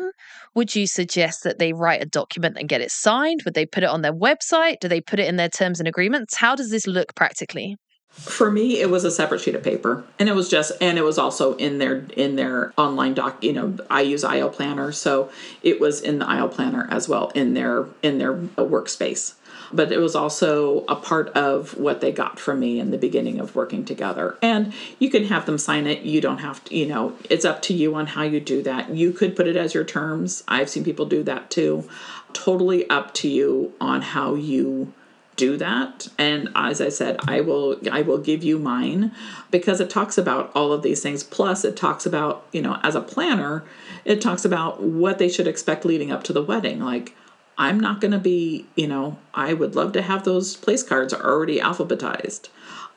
would 0.55 0.75
you 0.75 0.88
suggest 0.88 1.43
that 1.43 1.60
they 1.60 1.73
write 1.73 2.01
a 2.01 2.05
document 2.05 2.57
and 2.57 2.69
get 2.69 2.81
it 2.81 2.91
signed? 2.91 3.41
Would 3.45 3.53
they 3.53 3.65
put 3.65 3.83
it 3.83 3.89
on 3.89 4.01
their 4.01 4.13
website? 4.13 4.79
Do 4.79 4.88
they 4.88 5.01
put 5.01 5.19
it 5.19 5.27
in 5.27 5.36
their 5.36 5.49
terms 5.49 5.79
and 5.79 5.88
agreements? 5.88 6.38
How 6.38 6.55
does 6.55 6.69
this 6.69 6.88
look 6.88 7.15
practically? 7.15 7.77
For 8.10 8.49
me, 8.49 8.79
it 8.79 8.89
was 8.89 9.03
a 9.03 9.12
separate 9.12 9.41
sheet 9.41 9.53
of 9.53 9.62
paper, 9.62 10.03
and 10.17 10.27
it 10.27 10.33
was 10.33 10.49
just, 10.49 10.71
and 10.81 10.97
it 10.97 11.03
was 11.03 11.19
also 11.19 11.55
in 11.57 11.77
their 11.77 11.97
in 12.15 12.36
their 12.36 12.73
online 12.75 13.13
doc. 13.13 13.43
You 13.43 13.53
know, 13.53 13.77
I 13.91 14.01
use 14.01 14.23
Aisle 14.23 14.49
Planner, 14.49 14.91
so 14.91 15.29
it 15.62 15.79
was 15.79 16.01
in 16.01 16.17
the 16.17 16.27
Aisle 16.27 16.49
Planner 16.49 16.88
as 16.89 17.07
well 17.07 17.29
in 17.36 17.53
their 17.53 17.86
in 18.01 18.17
their 18.17 18.33
uh, 18.33 18.63
workspace 18.63 19.36
but 19.71 19.91
it 19.91 19.99
was 19.99 20.15
also 20.15 20.86
a 20.88 20.95
part 20.95 21.30
of 21.30 21.77
what 21.77 22.01
they 22.01 22.12
got 22.12 22.39
from 22.39 22.60
me 22.60 22.80
in 22.80 22.91
the 22.91 22.97
beginning 22.97 23.39
of 23.39 23.56
working 23.56 23.86
together. 23.86 24.38
And 24.41 24.73
you 24.99 25.10
can 25.10 25.25
have 25.25 25.45
them 25.45 25.58
sign 25.58 25.88
it. 25.88 26.01
You 26.03 26.21
don't 26.21 26.39
have 26.39 26.63
to, 26.65 26.75
you 26.75 26.86
know, 26.86 27.13
it's 27.30 27.45
up 27.45 27.62
to 27.63 27.73
you 27.73 27.95
on 27.95 28.08
how 28.08 28.23
you 28.23 28.39
do 28.39 28.62
that. 28.63 28.89
You 28.89 29.12
could 29.12 29.36
put 29.36 29.47
it 29.47 29.56
as 29.56 29.73
your 29.73 29.84
terms. 29.84 30.43
I've 30.47 30.69
seen 30.69 30.84
people 30.84 31.06
do 31.06 31.23
that 31.23 31.49
too. 31.49 31.88
Totally 32.34 32.89
up 32.89 33.13
to 33.15 33.27
you 33.27 33.73
on 33.80 34.01
how 34.01 34.36
you 34.36 34.93
do 35.38 35.56
that 35.56 36.08
and 36.17 36.49
as 36.56 36.82
i 36.82 36.89
said 36.89 37.15
i 37.27 37.39
will 37.39 37.80
i 37.91 38.01
will 38.01 38.17
give 38.17 38.43
you 38.43 38.58
mine 38.58 39.12
because 39.51 39.80
it 39.80 39.88
talks 39.88 40.17
about 40.17 40.51
all 40.56 40.73
of 40.73 40.82
these 40.82 41.03
things 41.03 41.23
plus 41.23 41.63
it 41.63 41.77
talks 41.77 42.08
about 42.08 42.43
you 42.51 42.62
know 42.62 42.80
as 42.82 42.95
a 42.95 43.01
planner 43.01 43.63
it 44.03 44.19
talks 44.19 44.43
about 44.43 44.82
what 44.82 45.19
they 45.19 45.30
should 45.30 45.47
expect 45.47 45.86
leading 45.86 46.12
up 46.12 46.23
to 46.23 46.34
the 46.34 46.41
wedding 46.41 46.80
like 46.80 47.15
I'm 47.58 47.80
not 47.80 48.02
going 48.02 48.12
to 48.12 48.20
be, 48.20 48.67
you 48.76 48.88
know, 48.88 49.17
I 49.34 49.54
would 49.54 49.76
love 49.76 49.91
to 49.93 50.02
have 50.02 50.24
those 50.24 50.56
place 50.56 50.84
cards 50.84 51.13
already 51.13 51.60
alphabetized. 51.60 52.50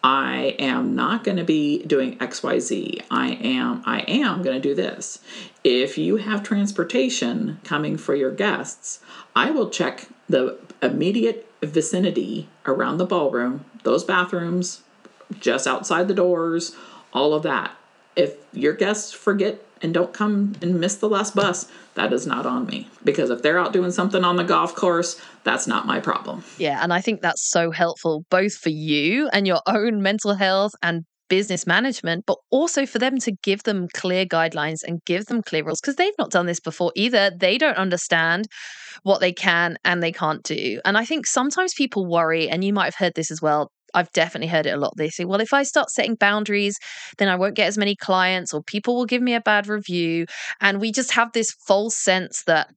I 0.03 0.57
am 0.59 0.94
not 0.94 1.25
going 1.25 1.37
to 1.37 1.44
be 1.44 1.83
doing 1.85 2.16
XYZ. 2.18 3.03
I 3.11 3.33
am 3.33 3.83
I 3.85 4.01
am 4.01 4.42
going 4.42 4.61
to 4.61 4.68
do 4.68 4.75
this. 4.75 5.18
If 5.62 5.99
you 5.99 6.16
have 6.16 6.42
transportation 6.42 7.61
coming 7.64 7.96
for 7.96 8.14
your 8.14 8.31
guests, 8.31 9.01
I 9.37 9.51
will 9.51 9.68
check 9.68 10.09
the 10.29 10.59
immediate 10.83 11.51
vicinity 11.62 12.49
around 12.64 12.96
the 12.96 13.05
ballroom, 13.07 13.66
those 13.83 14.05
bathrooms, 14.05 14.83
just 15.38 15.66
outside 15.66 16.09
the 16.09 16.14
doors, 16.14 16.75
all 17.12 17.35
of 17.35 17.42
that. 17.42 17.73
If 18.16 18.37
your 18.53 18.73
guests 18.73 19.12
forget 19.12 19.62
and 19.83 19.95
don't 19.95 20.12
come 20.12 20.55
and 20.62 20.81
miss 20.81 20.97
the 20.97 21.09
last 21.09 21.35
bus, 21.35 21.71
that 21.95 22.12
is 22.12 22.27
not 22.27 22.47
on 22.47 22.66
me. 22.66 22.88
Because 23.05 23.31
if 23.31 23.43
they're 23.43 23.59
out 23.59 23.73
doing 23.73 23.90
something 23.90 24.25
on 24.25 24.37
the 24.37 24.45
golf 24.45 24.75
course, 24.75 25.21
that's 25.45 25.66
not 25.66 25.87
my 25.87 26.01
problem. 26.01 26.45
Yeah. 26.59 26.81
And 26.83 26.93
I 26.93 27.01
think 27.01 27.23
that's 27.23 27.49
so 27.49 27.71
helpful, 27.71 28.25
both 28.31 28.55
for 28.55 28.69
you 28.71 29.29
and 29.33 29.47
your 29.47 29.61
own 29.66 30.03
mental 30.03 30.35
health 30.35 30.73
and 30.83 31.05
business 31.29 31.66
management, 31.66 32.25
but 32.27 32.37
also 32.51 32.85
for 32.85 32.99
them 32.99 33.19
to 33.21 33.33
give 33.43 33.62
them 33.62 33.87
clear 33.95 34.27
guidelines 34.27 34.81
and 34.87 35.03
give 35.07 35.27
them 35.27 35.43
clear 35.43 35.64
rules 35.64 35.81
because 35.81 35.97
they've 35.97 36.12
not 36.19 36.31
done 36.31 36.45
this 36.45 36.61
before 36.61 36.93
either. 36.95 37.31
They 37.35 37.57
don't 37.57 37.77
understand 37.79 38.47
what 39.05 39.21
they 39.21 39.33
can 39.33 39.79
and 39.85 40.03
they 40.03 40.12
can't 40.12 40.43
do. 40.43 40.81
And 40.85 40.99
I 40.99 41.05
think 41.05 41.27
sometimes 41.27 41.73
people 41.73 42.05
worry, 42.07 42.51
and 42.51 42.62
you 42.64 42.73
might 42.73 42.87
have 42.87 42.97
heard 42.97 43.14
this 43.14 43.31
as 43.31 43.40
well. 43.40 43.71
I've 43.94 44.12
definitely 44.12 44.48
heard 44.48 44.66
it 44.66 44.74
a 44.74 44.76
lot. 44.76 44.94
They 44.96 45.09
say, 45.09 45.24
well, 45.24 45.40
if 45.40 45.53
I 45.53 45.62
start 45.62 45.90
setting 45.90 46.14
boundaries, 46.14 46.79
then 47.18 47.29
I 47.29 47.37
won't 47.37 47.57
get 47.57 47.68
as 47.68 47.79
many 47.79 47.96
clients 47.96 48.53
or 48.55 48.62
people 48.62 48.96
will 48.96 49.07
give 49.07 49.22
me 49.22 49.35
a 49.35 49.40
bad 49.40 49.66
review. 49.66 50.26
And 50.61 50.81
we 50.81 50.92
just 50.92 51.12
have 51.12 51.33
this 51.33 51.53
false 51.66 51.96
sense 51.96 52.42
that 52.46 52.68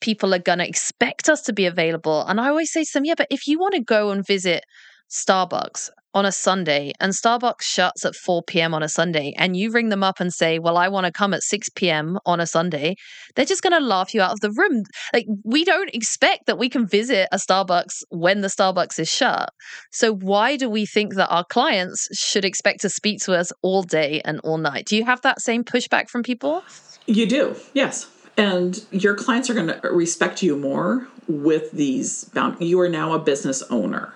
people 0.00 0.34
are 0.34 0.38
going 0.38 0.58
to 0.58 0.68
expect 0.68 1.28
us 1.28 1.42
to 1.42 1.52
be 1.52 1.66
available. 1.66 2.24
And 2.26 2.40
I 2.40 2.48
always 2.48 2.72
say 2.72 2.84
to 2.84 2.90
them, 2.92 3.04
yeah, 3.04 3.14
but 3.16 3.28
if 3.30 3.46
you 3.46 3.58
want 3.58 3.74
to 3.74 3.82
go 3.82 4.10
and 4.10 4.26
visit 4.26 4.64
Starbucks 5.10 5.90
on 6.18 6.26
a 6.26 6.32
Sunday 6.32 6.92
and 6.98 7.12
Starbucks 7.12 7.62
shuts 7.62 8.04
at 8.04 8.16
4 8.16 8.42
p.m. 8.42 8.74
on 8.74 8.82
a 8.82 8.88
Sunday 8.88 9.32
and 9.38 9.56
you 9.56 9.70
ring 9.70 9.88
them 9.88 10.02
up 10.02 10.18
and 10.18 10.34
say, 10.34 10.58
Well, 10.58 10.76
I 10.76 10.88
want 10.88 11.06
to 11.06 11.12
come 11.12 11.32
at 11.32 11.44
6 11.44 11.68
p.m. 11.76 12.18
on 12.26 12.40
a 12.40 12.46
Sunday, 12.46 12.96
they're 13.36 13.44
just 13.44 13.62
going 13.62 13.72
to 13.72 13.86
laugh 13.86 14.12
you 14.12 14.20
out 14.20 14.32
of 14.32 14.40
the 14.40 14.50
room. 14.50 14.82
Like, 15.14 15.26
we 15.44 15.64
don't 15.64 15.94
expect 15.94 16.46
that 16.46 16.58
we 16.58 16.68
can 16.68 16.88
visit 16.88 17.28
a 17.30 17.36
Starbucks 17.36 18.02
when 18.10 18.40
the 18.40 18.48
Starbucks 18.48 18.98
is 18.98 19.08
shut. 19.08 19.50
So, 19.92 20.12
why 20.12 20.56
do 20.56 20.68
we 20.68 20.86
think 20.86 21.14
that 21.14 21.28
our 21.28 21.44
clients 21.44 22.08
should 22.12 22.44
expect 22.44 22.80
to 22.80 22.88
speak 22.88 23.20
to 23.20 23.34
us 23.34 23.52
all 23.62 23.84
day 23.84 24.20
and 24.24 24.40
all 24.40 24.58
night? 24.58 24.86
Do 24.86 24.96
you 24.96 25.04
have 25.04 25.22
that 25.22 25.40
same 25.40 25.62
pushback 25.62 26.08
from 26.08 26.24
people? 26.24 26.64
You 27.06 27.26
do, 27.26 27.54
yes. 27.74 28.10
And 28.36 28.84
your 28.90 29.14
clients 29.14 29.48
are 29.50 29.54
going 29.54 29.68
to 29.68 29.80
respect 29.88 30.42
you 30.42 30.56
more 30.56 31.06
with 31.28 31.70
these 31.70 32.24
bound. 32.24 32.60
You 32.60 32.80
are 32.80 32.88
now 32.88 33.12
a 33.12 33.18
business 33.20 33.62
owner 33.70 34.14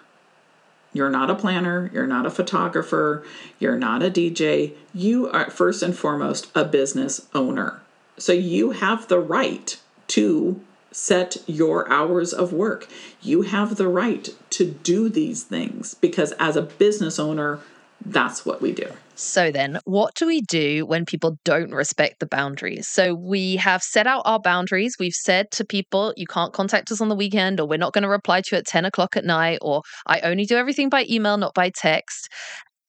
you're 0.92 1.10
not 1.10 1.30
a 1.30 1.34
planner, 1.34 1.90
you're 1.92 2.06
not 2.06 2.26
a 2.26 2.30
photographer, 2.30 3.24
you're 3.58 3.78
not 3.78 4.02
a 4.02 4.10
DJ. 4.10 4.74
You 4.94 5.30
are 5.30 5.50
first 5.50 5.82
and 5.82 5.96
foremost 5.96 6.50
a 6.54 6.64
business 6.64 7.26
owner. 7.34 7.80
So 8.18 8.32
you 8.32 8.72
have 8.72 9.08
the 9.08 9.18
right 9.18 9.80
to 10.08 10.60
set 10.90 11.38
your 11.46 11.90
hours 11.90 12.32
of 12.32 12.52
work. 12.52 12.88
You 13.22 13.42
have 13.42 13.76
the 13.76 13.88
right 13.88 14.28
to 14.50 14.66
do 14.66 15.08
these 15.08 15.42
things 15.42 15.94
because 15.94 16.32
as 16.32 16.56
a 16.56 16.62
business 16.62 17.18
owner, 17.18 17.60
that's 18.04 18.44
what 18.44 18.60
we 18.60 18.72
do. 18.72 18.92
So, 19.22 19.52
then, 19.52 19.78
what 19.84 20.16
do 20.16 20.26
we 20.26 20.40
do 20.40 20.84
when 20.84 21.06
people 21.06 21.38
don't 21.44 21.70
respect 21.70 22.18
the 22.18 22.26
boundaries? 22.26 22.88
So, 22.88 23.14
we 23.14 23.54
have 23.54 23.80
set 23.80 24.08
out 24.08 24.22
our 24.24 24.40
boundaries. 24.40 24.96
We've 24.98 25.14
said 25.14 25.52
to 25.52 25.64
people, 25.64 26.12
you 26.16 26.26
can't 26.26 26.52
contact 26.52 26.90
us 26.90 27.00
on 27.00 27.08
the 27.08 27.14
weekend, 27.14 27.60
or 27.60 27.68
we're 27.68 27.78
not 27.78 27.92
going 27.92 28.02
to 28.02 28.08
reply 28.08 28.40
to 28.40 28.48
you 28.56 28.58
at 28.58 28.66
10 28.66 28.84
o'clock 28.84 29.16
at 29.16 29.24
night, 29.24 29.58
or 29.62 29.82
I 30.08 30.20
only 30.20 30.44
do 30.44 30.56
everything 30.56 30.88
by 30.88 31.06
email, 31.08 31.36
not 31.36 31.54
by 31.54 31.70
text. 31.70 32.28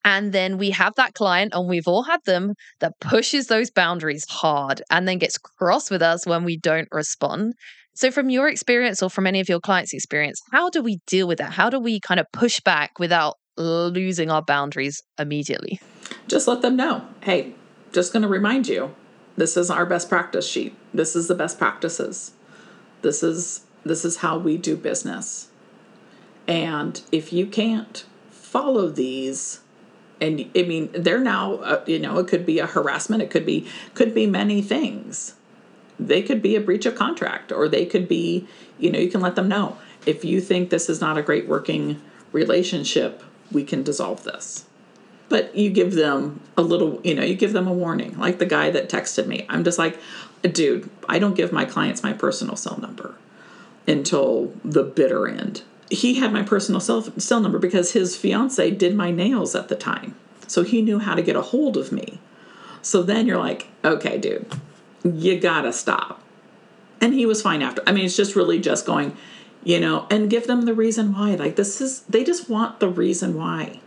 And 0.04 0.34
then 0.34 0.58
we 0.58 0.72
have 0.72 0.96
that 0.96 1.14
client, 1.14 1.54
and 1.54 1.70
we've 1.70 1.88
all 1.88 2.04
had 2.04 2.22
them 2.26 2.54
that 2.80 2.94
pushes 3.00 3.46
those 3.46 3.70
boundaries 3.70 4.26
hard 4.28 4.82
and 4.90 5.08
then 5.08 5.20
gets 5.20 5.38
cross 5.38 5.92
with 5.92 6.02
us 6.02 6.26
when 6.26 6.44
we 6.44 6.58
don't 6.58 6.88
respond. 6.92 7.54
So, 7.94 8.10
from 8.10 8.32
your 8.32 8.50
experience 8.50 9.04
or 9.04 9.10
from 9.12 9.28
any 9.28 9.40
of 9.40 9.50
your 9.50 9.60
clients' 9.60 9.94
experience, 9.94 10.42
how 10.52 10.72
do 10.72 10.82
we 10.82 10.98
deal 11.06 11.28
with 11.28 11.38
that? 11.38 11.54
How 11.54 11.70
do 11.70 11.80
we 11.80 12.00
kind 12.00 12.20
of 12.20 12.26
push 12.34 12.60
back 12.62 12.98
without 12.98 13.36
losing 13.58 14.32
our 14.32 14.42
boundaries 14.42 15.04
immediately? 15.20 15.80
Just 16.28 16.48
let 16.48 16.62
them 16.62 16.76
know 16.76 17.08
hey, 17.22 17.54
just 17.92 18.12
going 18.12 18.24
to 18.24 18.30
remind 18.30 18.68
you 18.68 18.94
this 19.38 19.58
is 19.58 19.70
our 19.70 19.86
best 19.86 20.10
practice 20.10 20.48
sheet. 20.48 20.76
This 20.94 21.16
is 21.16 21.28
the 21.28 21.36
best 21.36 21.58
practices. 21.58 22.34
This 23.02 23.24
is 23.24 23.62
this 23.84 24.06
is 24.06 24.18
how 24.18 24.38
we 24.38 24.58
do 24.58 24.76
business. 24.76 25.50
And 26.48 27.02
if 27.12 27.32
you 27.34 27.46
can't 27.46 28.06
follow 28.32 28.90
these 28.90 29.62
and 30.22 30.50
I 30.56 30.64
mean 30.64 30.90
they're 30.94 31.20
now 31.20 31.56
uh, 31.56 31.84
you 31.88 32.00
know 32.00 32.20
it 32.20 32.28
could 32.28 32.46
be 32.46 32.60
a 32.60 32.68
harassment 32.68 33.24
it 33.24 33.30
could 33.30 33.46
be 33.46 33.68
could 33.94 34.14
be 34.14 34.28
many 34.28 34.62
things 34.62 35.36
they 36.00 36.22
could 36.22 36.42
be 36.42 36.56
a 36.56 36.62
breach 36.62 36.86
of 36.86 36.96
contract 36.96 37.52
or 37.52 37.68
they 37.68 37.86
could 37.86 38.08
be 38.08 38.48
you 38.78 38.92
know 38.92 39.00
you 39.00 39.10
can 39.10 39.22
let 39.22 39.36
them 39.36 39.48
know 39.48 39.78
if 40.06 40.24
you 40.24 40.40
think 40.40 40.70
this 40.70 40.90
is 40.90 41.02
not 41.02 41.18
a 41.18 41.22
great 41.22 41.48
working 41.48 42.00
relationship 42.32 43.24
we 43.54 43.64
can 43.64 43.84
dissolve 43.84 44.24
this. 44.24 44.66
But 45.30 45.56
you 45.56 45.70
give 45.70 45.94
them 45.94 46.42
a 46.58 46.62
little 46.62 47.00
you 47.04 47.16
know 47.16 47.24
you 47.24 47.36
give 47.36 47.54
them 47.54 47.68
a 47.68 47.74
warning 47.74 48.18
like 48.18 48.40
the 48.40 48.46
guy 48.46 48.70
that 48.72 48.90
texted 48.90 49.28
me. 49.28 49.46
I'm 49.50 49.64
just 49.64 49.80
like 49.80 50.00
dude 50.52 50.90
i 51.08 51.18
don't 51.18 51.36
give 51.36 51.54
my 51.54 51.64
clients 51.64 52.04
my 52.04 52.12
personal 52.12 52.58
cell 52.58 52.78
number 52.82 53.16
until 53.88 54.54
the 54.64 54.84
bitter 54.84 55.28
end. 55.28 55.62
He 55.90 56.16
had 56.16 56.34
my 56.34 56.44
personal 56.44 56.82
cell, 56.82 57.04
cell 57.18 57.40
number 57.40 57.60
because 57.60 57.94
his 57.94 58.18
fiance 58.18 58.72
did 58.72 58.96
my 58.96 59.12
nails 59.12 59.56
at 59.56 59.70
the 59.70 59.76
time. 59.76 60.16
So 60.48 60.64
he 60.64 60.82
knew 60.82 61.00
how 61.00 61.16
to 61.16 61.22
get 61.22 61.38
a 61.38 61.42
hold 61.42 61.78
of 61.78 61.92
me. 61.92 62.20
So 62.82 63.02
then 63.02 63.26
you're 63.26 63.38
like 63.38 63.68
okay 63.84 64.18
dude 64.18 64.52
you 65.04 65.40
gotta 65.40 65.74
stop. 65.74 66.22
And 67.02 67.14
he 67.14 67.26
was 67.26 67.42
fine 67.42 67.62
after. 67.62 67.84
I 67.86 67.92
mean, 67.92 68.06
it's 68.06 68.16
just 68.16 68.36
really 68.36 68.60
just 68.60 68.86
going, 68.86 69.16
you 69.64 69.80
know, 69.80 70.08
and 70.10 70.30
give 70.30 70.48
them 70.48 70.66
the 70.66 70.74
reason 70.74 71.14
why. 71.14 71.36
Like, 71.36 71.56
this 71.56 71.82
is, 71.82 72.02
they 72.02 72.24
just 72.24 72.50
want 72.50 72.80
the 72.80 72.90
reason 72.90 73.36
why. 73.36 73.80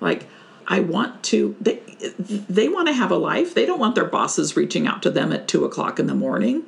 Like, 0.00 0.26
I 0.66 0.80
want 0.80 1.22
to, 1.24 1.56
they, 1.60 1.76
they 2.18 2.68
want 2.68 2.88
to 2.88 2.94
have 2.94 3.10
a 3.10 3.16
life. 3.16 3.54
They 3.54 3.66
don't 3.66 3.78
want 3.78 3.94
their 3.94 4.04
bosses 4.04 4.56
reaching 4.56 4.86
out 4.86 5.02
to 5.02 5.10
them 5.10 5.32
at 5.32 5.48
two 5.48 5.64
o'clock 5.64 5.98
in 5.98 6.06
the 6.06 6.14
morning. 6.14 6.64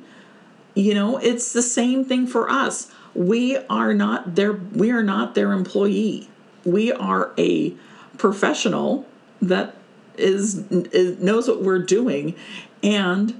You 0.75 0.93
know, 0.93 1.17
it's 1.17 1.53
the 1.53 1.61
same 1.61 2.05
thing 2.05 2.27
for 2.27 2.49
us. 2.49 2.91
We 3.15 3.57
are 3.69 3.93
not 3.93 4.35
their, 4.35 4.53
we 4.53 4.91
are 4.91 5.03
not 5.03 5.33
their 5.33 5.51
employee. 5.51 6.29
We 6.65 6.91
are 6.91 7.33
a 7.37 7.73
professional 8.17 9.07
that 9.41 9.75
is, 10.17 10.67
is 10.71 11.19
knows 11.19 11.47
what 11.47 11.61
we're 11.61 11.81
doing 11.81 12.35
and 12.83 13.39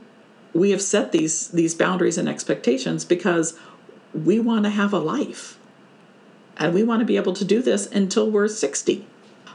we 0.54 0.72
have 0.72 0.82
set 0.82 1.12
these 1.12 1.50
these 1.50 1.76
boundaries 1.76 2.18
and 2.18 2.28
expectations 2.28 3.06
because 3.06 3.58
we 4.14 4.40
want 4.40 4.64
to 4.64 4.70
have 4.70 4.94
a 4.94 5.00
life. 5.00 5.58
And 6.58 6.74
we 6.74 6.84
want 6.84 7.02
to 7.02 7.06
be 7.06 7.18
able 7.18 7.34
to 7.34 7.46
do 7.46 7.62
this 7.62 7.86
until 7.88 8.32
we're 8.32 8.48
60 8.48 9.06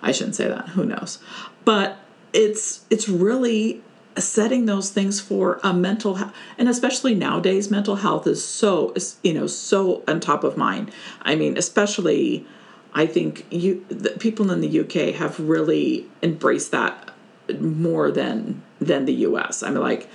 i 0.02 0.12
shouldn't 0.12 0.34
say 0.34 0.48
that 0.48 0.70
who 0.70 0.84
knows? 0.84 1.18
But 1.64 1.98
it's 2.32 2.84
it's 2.90 3.08
really 3.08 3.82
setting 4.18 4.66
those 4.66 4.90
things 4.90 5.20
for 5.20 5.58
a 5.62 5.72
mental 5.72 6.16
health 6.16 6.34
and 6.58 6.68
especially 6.68 7.14
nowadays 7.14 7.70
mental 7.70 7.96
health 7.96 8.26
is 8.26 8.44
so 8.44 8.94
you 9.22 9.32
know 9.32 9.46
so 9.46 10.02
on 10.06 10.20
top 10.20 10.44
of 10.44 10.56
mind. 10.56 10.90
I 11.22 11.34
mean 11.36 11.56
especially 11.56 12.46
i 12.94 13.06
think 13.06 13.46
you 13.50 13.86
the 13.88 14.10
people 14.10 14.50
in 14.50 14.60
the 14.60 14.80
uk 14.80 14.92
have 15.14 15.40
really 15.40 16.06
embraced 16.22 16.72
that 16.72 17.10
more 17.58 18.10
than 18.10 18.62
than 18.80 19.06
the 19.06 19.14
us 19.14 19.62
i 19.62 19.70
mean 19.70 19.80
like 19.80 20.10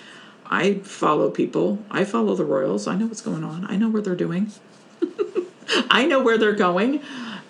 I 0.49 0.75
follow 0.79 1.29
people. 1.29 1.79
I 1.91 2.03
follow 2.03 2.36
the 2.36 2.45
Royals. 2.45 2.88
I 2.88 2.95
know 2.95 3.07
what's 3.07 3.21
going 3.21 3.43
on. 3.43 3.65
I 3.65 3.75
know 3.75 3.89
where 3.89 4.01
they're 4.01 4.15
doing. 4.15 4.51
I 5.89 6.05
know 6.05 6.21
where 6.21 6.38
they're 6.38 6.53
going. 6.53 7.01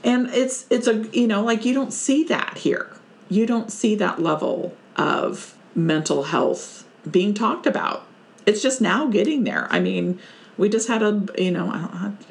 And 0.04 0.30
it's 0.30 0.66
it's 0.70 0.88
a 0.88 1.08
you 1.18 1.28
know, 1.28 1.44
like 1.44 1.66
you 1.66 1.74
don't 1.74 1.94
see 1.94 2.24
that 2.26 2.60
here. 2.60 2.92
You 3.30 3.46
don't 3.46 3.72
see 3.72 3.96
that 3.96 4.22
level 4.22 4.76
of 4.96 5.56
mental 5.76 6.24
health 6.24 6.88
being 7.10 7.34
talked 7.34 7.68
about. 7.68 8.06
It's 8.46 8.62
just 8.62 8.82
now 8.82 9.08
getting 9.08 9.44
there. 9.44 9.68
I 9.70 9.80
mean, 9.80 10.20
we 10.58 10.70
just 10.70 10.88
had 10.88 11.04
a 11.04 11.26
you 11.38 11.52
know 11.52 11.70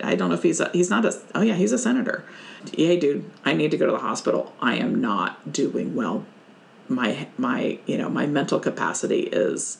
I 0.02 0.14
don't 0.14 0.30
know 0.30 0.34
if 0.34 0.42
he's 0.42 0.60
a, 0.60 0.70
he's 0.72 0.90
not 0.90 1.04
a 1.04 1.16
oh 1.34 1.42
yeah 1.42 1.54
he's 1.54 1.72
a 1.72 1.78
senator. 1.78 2.24
Hey 2.74 2.98
dude, 2.98 3.30
I 3.44 3.52
need 3.52 3.70
to 3.70 3.76
go 3.76 3.86
to 3.86 3.92
the 3.92 3.98
hospital. 3.98 4.52
I 4.60 4.76
am 4.76 5.00
not 5.00 5.52
doing 5.52 5.94
well. 5.94 6.24
My 6.88 7.28
my 7.38 7.78
you 7.86 7.98
know 7.98 8.08
my 8.08 8.26
mental 8.26 8.58
capacity 8.58 9.22
is 9.22 9.78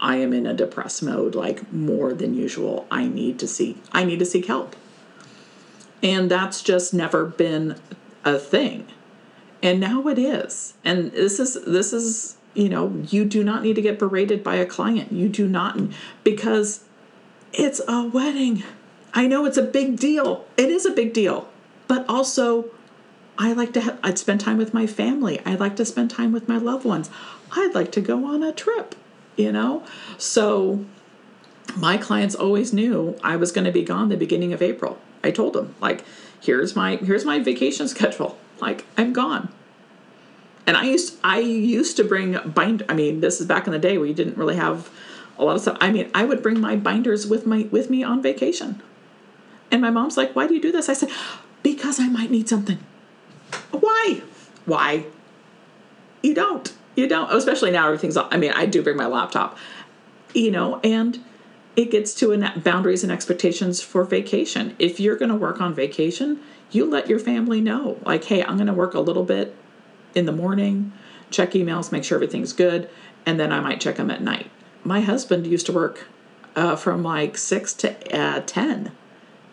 I 0.00 0.16
am 0.16 0.32
in 0.32 0.46
a 0.46 0.54
depressed 0.54 1.02
mode 1.02 1.34
like 1.34 1.72
more 1.72 2.12
than 2.12 2.34
usual. 2.34 2.86
I 2.90 3.06
need 3.06 3.38
to 3.40 3.48
seek 3.48 3.78
I 3.92 4.04
need 4.04 4.18
to 4.18 4.26
seek 4.26 4.46
help. 4.46 4.76
And 6.02 6.30
that's 6.30 6.62
just 6.62 6.92
never 6.92 7.24
been 7.24 7.76
a 8.24 8.38
thing. 8.38 8.86
And 9.62 9.80
now 9.80 10.06
it 10.08 10.18
is. 10.18 10.74
And 10.84 11.10
this 11.12 11.40
is 11.40 11.54
this 11.64 11.92
is, 11.92 12.36
you 12.52 12.68
know, 12.68 13.02
you 13.08 13.24
do 13.24 13.42
not 13.42 13.62
need 13.62 13.76
to 13.76 13.82
get 13.82 13.98
berated 13.98 14.44
by 14.44 14.56
a 14.56 14.66
client. 14.66 15.12
You 15.12 15.28
do 15.28 15.48
not 15.48 15.78
because 16.22 16.84
it's 17.52 17.80
a 17.88 18.04
wedding. 18.04 18.62
I 19.14 19.26
know 19.26 19.46
it's 19.46 19.56
a 19.56 19.62
big 19.62 19.98
deal. 19.98 20.44
It 20.56 20.68
is 20.70 20.84
a 20.84 20.90
big 20.90 21.14
deal. 21.14 21.48
But 21.88 22.04
also 22.08 22.66
I 23.38 23.52
like 23.52 23.72
to 23.72 23.80
have, 23.80 23.98
I'd 24.02 24.18
spend 24.18 24.40
time 24.40 24.58
with 24.58 24.74
my 24.74 24.86
family. 24.86 25.40
I'd 25.44 25.60
like 25.60 25.76
to 25.76 25.84
spend 25.84 26.10
time 26.10 26.32
with 26.32 26.48
my 26.48 26.58
loved 26.58 26.84
ones. 26.84 27.10
I'd 27.52 27.74
like 27.74 27.90
to 27.92 28.00
go 28.00 28.26
on 28.26 28.42
a 28.42 28.52
trip 28.52 28.94
you 29.36 29.52
know? 29.52 29.84
So 30.18 30.84
my 31.76 31.96
clients 31.96 32.34
always 32.34 32.72
knew 32.72 33.18
I 33.22 33.36
was 33.36 33.52
going 33.52 33.64
to 33.64 33.72
be 33.72 33.82
gone 33.82 34.08
the 34.08 34.16
beginning 34.16 34.52
of 34.52 34.62
April. 34.62 34.98
I 35.22 35.30
told 35.30 35.54
them 35.54 35.74
like, 35.80 36.04
here's 36.40 36.76
my 36.76 36.96
here's 36.96 37.24
my 37.24 37.38
vacation 37.38 37.88
schedule. 37.94 38.38
Like 38.60 38.86
I'm 38.96 39.12
gone. 39.12 39.48
And 40.66 40.76
I 40.76 40.84
used 40.84 41.18
I 41.22 41.38
used 41.40 41.96
to 41.96 42.04
bring 42.04 42.38
bind. 42.46 42.84
I 42.88 42.94
mean, 42.94 43.20
this 43.20 43.40
is 43.40 43.46
back 43.46 43.66
in 43.66 43.72
the 43.72 43.78
day 43.78 43.98
where 43.98 44.06
you 44.06 44.14
didn't 44.14 44.36
really 44.36 44.56
have 44.56 44.90
a 45.38 45.44
lot 45.44 45.56
of 45.56 45.62
stuff. 45.62 45.76
I 45.80 45.90
mean, 45.90 46.10
I 46.14 46.24
would 46.24 46.42
bring 46.42 46.60
my 46.60 46.76
binders 46.76 47.26
with 47.26 47.46
my 47.46 47.68
with 47.70 47.90
me 47.90 48.02
on 48.02 48.22
vacation. 48.22 48.82
And 49.70 49.82
my 49.82 49.90
mom's 49.90 50.16
like, 50.16 50.34
"Why 50.36 50.46
do 50.46 50.54
you 50.54 50.62
do 50.62 50.72
this?" 50.72 50.88
I 50.88 50.92
said, 50.92 51.10
"Because 51.62 51.98
I 51.98 52.08
might 52.08 52.30
need 52.30 52.48
something." 52.48 52.78
Why? 53.72 54.22
Why? 54.64 55.06
You 56.22 56.34
don't. 56.34 56.72
You 56.94 57.08
don't, 57.08 57.32
especially 57.32 57.70
now 57.70 57.86
everything's, 57.86 58.16
I 58.16 58.36
mean, 58.36 58.52
I 58.52 58.66
do 58.66 58.82
bring 58.82 58.96
my 58.96 59.06
laptop, 59.06 59.58
you 60.32 60.50
know, 60.50 60.80
and 60.84 61.18
it 61.76 61.90
gets 61.90 62.14
to 62.14 62.36
boundaries 62.56 63.02
and 63.02 63.12
expectations 63.12 63.80
for 63.80 64.04
vacation. 64.04 64.76
If 64.78 65.00
you're 65.00 65.16
going 65.16 65.30
to 65.30 65.36
work 65.36 65.60
on 65.60 65.74
vacation, 65.74 66.40
you 66.70 66.84
let 66.84 67.08
your 67.08 67.18
family 67.18 67.60
know, 67.60 67.98
like, 68.04 68.24
hey, 68.24 68.44
I'm 68.44 68.56
going 68.56 68.68
to 68.68 68.72
work 68.72 68.94
a 68.94 69.00
little 69.00 69.24
bit 69.24 69.56
in 70.14 70.26
the 70.26 70.32
morning, 70.32 70.92
check 71.30 71.52
emails, 71.52 71.90
make 71.90 72.04
sure 72.04 72.16
everything's 72.16 72.52
good, 72.52 72.88
and 73.26 73.40
then 73.40 73.52
I 73.52 73.60
might 73.60 73.80
check 73.80 73.96
them 73.96 74.10
at 74.10 74.22
night. 74.22 74.50
My 74.84 75.00
husband 75.00 75.46
used 75.46 75.66
to 75.66 75.72
work 75.72 76.06
uh, 76.54 76.76
from 76.76 77.02
like 77.02 77.36
6 77.36 77.74
to 77.74 78.16
uh, 78.16 78.40
10 78.46 78.92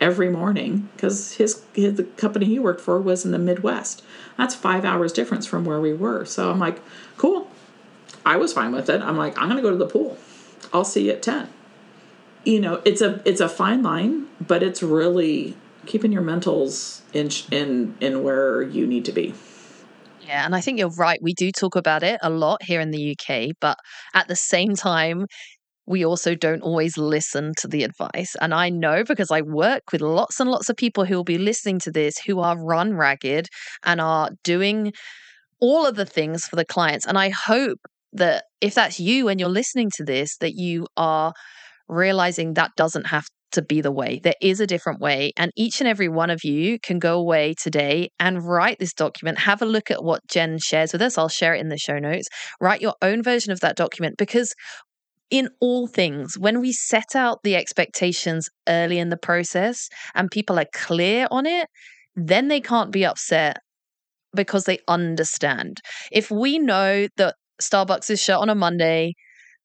every 0.02 0.28
morning 0.28 0.88
because 0.96 1.34
his, 1.34 1.62
his 1.74 1.94
the 1.94 2.02
company 2.02 2.44
he 2.44 2.58
worked 2.58 2.80
for 2.80 3.00
was 3.00 3.24
in 3.24 3.30
the 3.30 3.38
Midwest. 3.38 4.02
That's 4.36 4.52
five 4.52 4.84
hours 4.84 5.12
difference 5.12 5.46
from 5.46 5.64
where 5.64 5.80
we 5.80 5.92
were. 5.92 6.24
So 6.24 6.50
I'm 6.50 6.58
like, 6.58 6.80
cool. 7.16 7.48
I 8.26 8.36
was 8.36 8.52
fine 8.52 8.72
with 8.72 8.90
it. 8.90 9.00
I'm 9.00 9.16
like, 9.16 9.38
I'm 9.38 9.48
gonna 9.48 9.62
go 9.62 9.70
to 9.70 9.76
the 9.76 9.86
pool. 9.86 10.18
I'll 10.72 10.84
see 10.84 11.06
you 11.06 11.12
at 11.12 11.22
ten. 11.22 11.48
You 12.44 12.60
know, 12.60 12.82
it's 12.84 13.00
a 13.00 13.22
it's 13.24 13.40
a 13.40 13.48
fine 13.48 13.82
line, 13.84 14.26
but 14.40 14.62
it's 14.64 14.82
really 14.82 15.56
keeping 15.86 16.12
your 16.12 16.22
mentals 16.22 17.02
in 17.12 17.30
in 17.56 17.94
in 18.00 18.24
where 18.24 18.60
you 18.60 18.86
need 18.86 19.04
to 19.04 19.12
be. 19.12 19.34
Yeah, 20.20 20.44
and 20.44 20.54
I 20.54 20.60
think 20.60 20.78
you're 20.78 20.88
right. 20.88 21.20
We 21.22 21.34
do 21.34 21.52
talk 21.52 21.76
about 21.76 22.02
it 22.02 22.18
a 22.22 22.30
lot 22.30 22.62
here 22.62 22.80
in 22.80 22.90
the 22.90 23.16
UK, 23.16 23.56
but 23.60 23.78
at 24.14 24.28
the 24.28 24.36
same 24.36 24.74
time, 24.74 25.26
we 25.92 26.04
also 26.04 26.34
don't 26.34 26.62
always 26.62 26.96
listen 26.96 27.52
to 27.58 27.68
the 27.68 27.84
advice. 27.84 28.34
And 28.40 28.54
I 28.54 28.70
know 28.70 29.04
because 29.04 29.30
I 29.30 29.42
work 29.42 29.82
with 29.92 30.00
lots 30.00 30.40
and 30.40 30.50
lots 30.50 30.70
of 30.70 30.76
people 30.76 31.04
who 31.04 31.16
will 31.16 31.22
be 31.22 31.36
listening 31.36 31.78
to 31.80 31.92
this 31.92 32.16
who 32.18 32.40
are 32.40 32.58
run 32.58 32.94
ragged 32.94 33.48
and 33.84 34.00
are 34.00 34.30
doing 34.42 34.94
all 35.60 35.86
of 35.86 35.94
the 35.94 36.06
things 36.06 36.46
for 36.46 36.56
the 36.56 36.64
clients. 36.64 37.06
And 37.06 37.18
I 37.18 37.28
hope 37.28 37.78
that 38.14 38.44
if 38.62 38.74
that's 38.74 38.98
you 38.98 39.28
and 39.28 39.38
you're 39.38 39.50
listening 39.50 39.90
to 39.96 40.04
this, 40.04 40.38
that 40.38 40.54
you 40.54 40.86
are 40.96 41.34
realizing 41.88 42.54
that 42.54 42.70
doesn't 42.74 43.08
have 43.08 43.26
to 43.52 43.62
be 43.62 43.82
the 43.82 43.92
way. 43.92 44.18
There 44.22 44.34
is 44.40 44.60
a 44.60 44.66
different 44.66 44.98
way. 44.98 45.32
And 45.36 45.52
each 45.56 45.80
and 45.80 45.88
every 45.88 46.08
one 46.08 46.30
of 46.30 46.42
you 46.42 46.78
can 46.80 46.98
go 46.98 47.18
away 47.18 47.54
today 47.60 48.08
and 48.18 48.42
write 48.42 48.78
this 48.78 48.94
document. 48.94 49.40
Have 49.40 49.60
a 49.60 49.66
look 49.66 49.90
at 49.90 50.02
what 50.02 50.26
Jen 50.26 50.58
shares 50.58 50.92
with 50.94 51.02
us. 51.02 51.18
I'll 51.18 51.28
share 51.28 51.54
it 51.54 51.60
in 51.60 51.68
the 51.68 51.76
show 51.76 51.98
notes. 51.98 52.28
Write 52.62 52.80
your 52.80 52.94
own 53.02 53.22
version 53.22 53.52
of 53.52 53.60
that 53.60 53.76
document 53.76 54.16
because 54.16 54.54
in 55.32 55.48
all 55.60 55.86
things, 55.86 56.36
when 56.38 56.60
we 56.60 56.72
set 56.72 57.16
out 57.16 57.42
the 57.42 57.56
expectations 57.56 58.50
early 58.68 58.98
in 58.98 59.08
the 59.08 59.16
process 59.16 59.88
and 60.14 60.30
people 60.30 60.58
are 60.58 60.66
clear 60.74 61.26
on 61.30 61.46
it, 61.46 61.68
then 62.14 62.48
they 62.48 62.60
can't 62.60 62.92
be 62.92 63.06
upset 63.06 63.56
because 64.36 64.64
they 64.64 64.78
understand. 64.88 65.80
If 66.12 66.30
we 66.30 66.58
know 66.58 67.08
that 67.16 67.34
Starbucks 67.62 68.10
is 68.10 68.22
shut 68.22 68.40
on 68.40 68.50
a 68.50 68.54
Monday, 68.54 69.14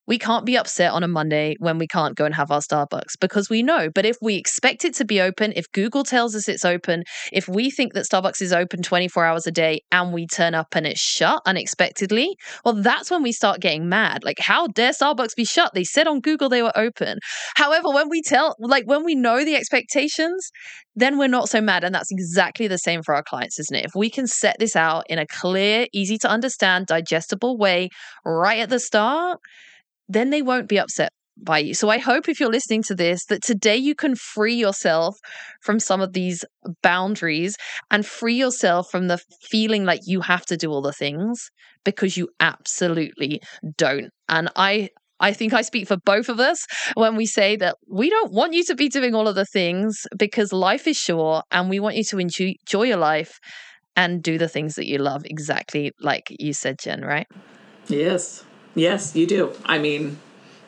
we 0.07 0.17
can't 0.17 0.45
be 0.45 0.57
upset 0.57 0.91
on 0.93 1.03
a 1.03 1.07
Monday 1.07 1.55
when 1.59 1.77
we 1.77 1.87
can't 1.87 2.15
go 2.15 2.25
and 2.25 2.33
have 2.33 2.49
our 2.49 2.61
Starbucks 2.61 3.19
because 3.19 3.49
we 3.49 3.61
know. 3.61 3.89
But 3.93 4.05
if 4.05 4.17
we 4.21 4.35
expect 4.35 4.85
it 4.85 4.95
to 4.95 5.05
be 5.05 5.19
open, 5.21 5.53
if 5.55 5.71
Google 5.73 6.03
tells 6.03 6.35
us 6.35 6.47
it's 6.47 6.65
open, 6.65 7.03
if 7.31 7.47
we 7.47 7.69
think 7.69 7.93
that 7.93 8.05
Starbucks 8.05 8.41
is 8.41 8.53
open 8.53 8.81
24 8.81 9.25
hours 9.25 9.45
a 9.45 9.51
day 9.51 9.81
and 9.91 10.13
we 10.13 10.25
turn 10.25 10.55
up 10.55 10.67
and 10.75 10.87
it's 10.87 10.99
shut 10.99 11.41
unexpectedly, 11.45 12.35
well, 12.63 12.75
that's 12.75 13.11
when 13.11 13.21
we 13.21 13.31
start 13.31 13.59
getting 13.59 13.89
mad. 13.89 14.23
Like, 14.23 14.39
how 14.39 14.67
dare 14.67 14.91
Starbucks 14.91 15.35
be 15.35 15.45
shut? 15.45 15.71
They 15.73 15.83
said 15.83 16.07
on 16.07 16.21
Google 16.21 16.49
they 16.49 16.63
were 16.63 16.77
open. 16.77 17.19
However, 17.55 17.89
when 17.89 18.09
we 18.09 18.21
tell, 18.21 18.55
like, 18.59 18.85
when 18.85 19.03
we 19.03 19.15
know 19.15 19.43
the 19.43 19.55
expectations, 19.55 20.49
then 20.95 21.17
we're 21.17 21.27
not 21.27 21.49
so 21.49 21.61
mad. 21.61 21.83
And 21.83 21.93
that's 21.93 22.11
exactly 22.11 22.67
the 22.67 22.77
same 22.77 23.03
for 23.03 23.13
our 23.13 23.23
clients, 23.23 23.59
isn't 23.59 23.75
it? 23.75 23.85
If 23.85 23.91
we 23.95 24.09
can 24.09 24.25
set 24.25 24.57
this 24.59 24.75
out 24.75 25.03
in 25.09 25.19
a 25.19 25.27
clear, 25.27 25.87
easy 25.93 26.17
to 26.19 26.29
understand, 26.29 26.87
digestible 26.87 27.57
way 27.57 27.89
right 28.25 28.59
at 28.59 28.69
the 28.69 28.79
start, 28.79 29.39
then 30.07 30.29
they 30.29 30.41
won't 30.41 30.69
be 30.69 30.79
upset 30.79 31.11
by 31.41 31.59
you. 31.59 31.73
So 31.73 31.89
I 31.89 31.99
hope 31.99 32.27
if 32.27 32.39
you're 32.39 32.51
listening 32.51 32.83
to 32.83 32.95
this 32.95 33.25
that 33.25 33.43
today 33.43 33.77
you 33.77 33.95
can 33.95 34.15
free 34.15 34.55
yourself 34.55 35.15
from 35.61 35.79
some 35.79 36.01
of 36.01 36.13
these 36.13 36.43
boundaries 36.81 37.55
and 37.91 38.05
free 38.05 38.35
yourself 38.35 38.89
from 38.89 39.07
the 39.07 39.19
feeling 39.41 39.85
like 39.85 40.01
you 40.05 40.21
have 40.21 40.45
to 40.47 40.57
do 40.57 40.71
all 40.71 40.81
the 40.81 40.93
things 40.93 41.49
because 41.83 42.17
you 42.17 42.29
absolutely 42.39 43.41
don't. 43.77 44.09
And 44.27 44.49
I 44.55 44.89
I 45.19 45.33
think 45.33 45.53
I 45.53 45.63
speak 45.63 45.87
for 45.87 45.97
both 45.97 46.29
of 46.29 46.39
us 46.39 46.65
when 46.93 47.15
we 47.15 47.25
say 47.25 47.55
that 47.55 47.77
we 47.87 48.09
don't 48.09 48.31
want 48.31 48.53
you 48.53 48.63
to 48.65 48.75
be 48.75 48.87
doing 48.87 49.15
all 49.15 49.27
of 49.27 49.33
the 49.35 49.45
things 49.45 50.05
because 50.15 50.53
life 50.53 50.85
is 50.87 50.97
short 50.97 51.43
and 51.49 51.69
we 51.69 51.79
want 51.79 51.95
you 51.95 52.03
to 52.05 52.19
enjoy, 52.19 52.83
your 52.83 52.97
life 52.97 53.39
and 53.95 54.21
do 54.21 54.37
the 54.37 54.47
things 54.47 54.75
that 54.75 54.85
you 54.85 54.99
love 54.99 55.23
exactly 55.25 55.91
like 55.99 56.27
you 56.29 56.53
said 56.53 56.77
Jen, 56.79 57.01
right? 57.01 57.25
Yes. 57.87 58.43
Yes, 58.77 59.15
you 59.15 59.25
do. 59.25 59.53
I 59.65 59.79
mean, 59.79 60.19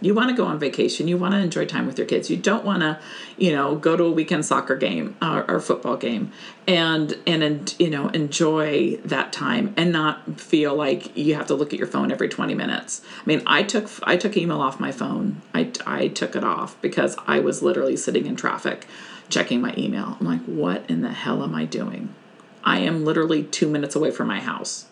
you 0.02 0.15
want 0.15 0.32
to 0.32 0.36
go 0.36 0.45
on 0.45 0.58
vacation. 0.58 1.08
You 1.08 1.15
want 1.17 1.36
to 1.36 1.39
enjoy 1.39 1.65
time 1.65 1.86
with 1.86 2.00
your 2.00 2.08
kids. 2.08 2.28
You 2.28 2.38
don't 2.38 2.65
want 2.65 2.82
to, 2.82 3.00
you 3.38 3.52
know, 3.52 3.76
go 3.76 3.95
to 3.95 4.04
a 4.06 4.12
weekend 4.12 4.48
soccer 4.48 4.76
game 4.76 5.15
or, 5.22 5.50
or, 5.50 5.60
football 5.60 5.95
game 5.95 6.32
and 6.67 7.15
and 7.28 7.43
and 7.43 7.76
you 7.78 7.89
know 7.89 8.08
enjoy 8.10 8.98
that 9.06 9.32
time 9.32 9.74
and 9.78 9.91
not 9.91 10.39
feel 10.39 10.74
like 10.74 11.15
you 11.15 11.36
have 11.36 11.45
to 11.48 11.54
look 11.54 11.72
at 11.72 11.78
your 11.78 11.88
phone 11.88 12.12
every 12.12 12.30
20 12.30 12.56
minutes. 12.56 13.02
I 13.22 13.26
mean, 13.28 13.43
I 13.45 13.62
took 13.62 13.88
I 14.02 14.17
took 14.17 14.36
email 14.36 14.62
off 14.62 14.80
my 14.80 14.91
phone. 14.91 15.41
I 15.54 15.72
I 15.86 16.08
took 16.08 16.36
it 16.36 16.43
off 16.43 16.82
because 16.82 17.15
I 17.28 17.39
was 17.39 17.62
literally 17.62 17.95
sitting 17.95 18.26
in 18.26 18.36
traffic 18.36 18.88
checking 19.30 19.62
my 19.62 19.76
email. 19.78 20.17
I'm 20.19 20.26
like, 20.26 20.43
"What 20.45 20.84
in 20.89 21.02
the 21.02 21.12
hell 21.12 21.43
am 21.43 21.54
I 21.54 21.65
doing?" 21.65 22.15
I 22.63 22.80
am 22.80 23.06
literally 23.06 23.43
2 23.43 23.69
minutes 23.69 23.95
away 23.95 24.10
from 24.10 24.28
my 24.28 24.39
house. 24.39 24.86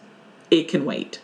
It 0.51 0.67
can 0.67 0.85
wait 0.85 1.19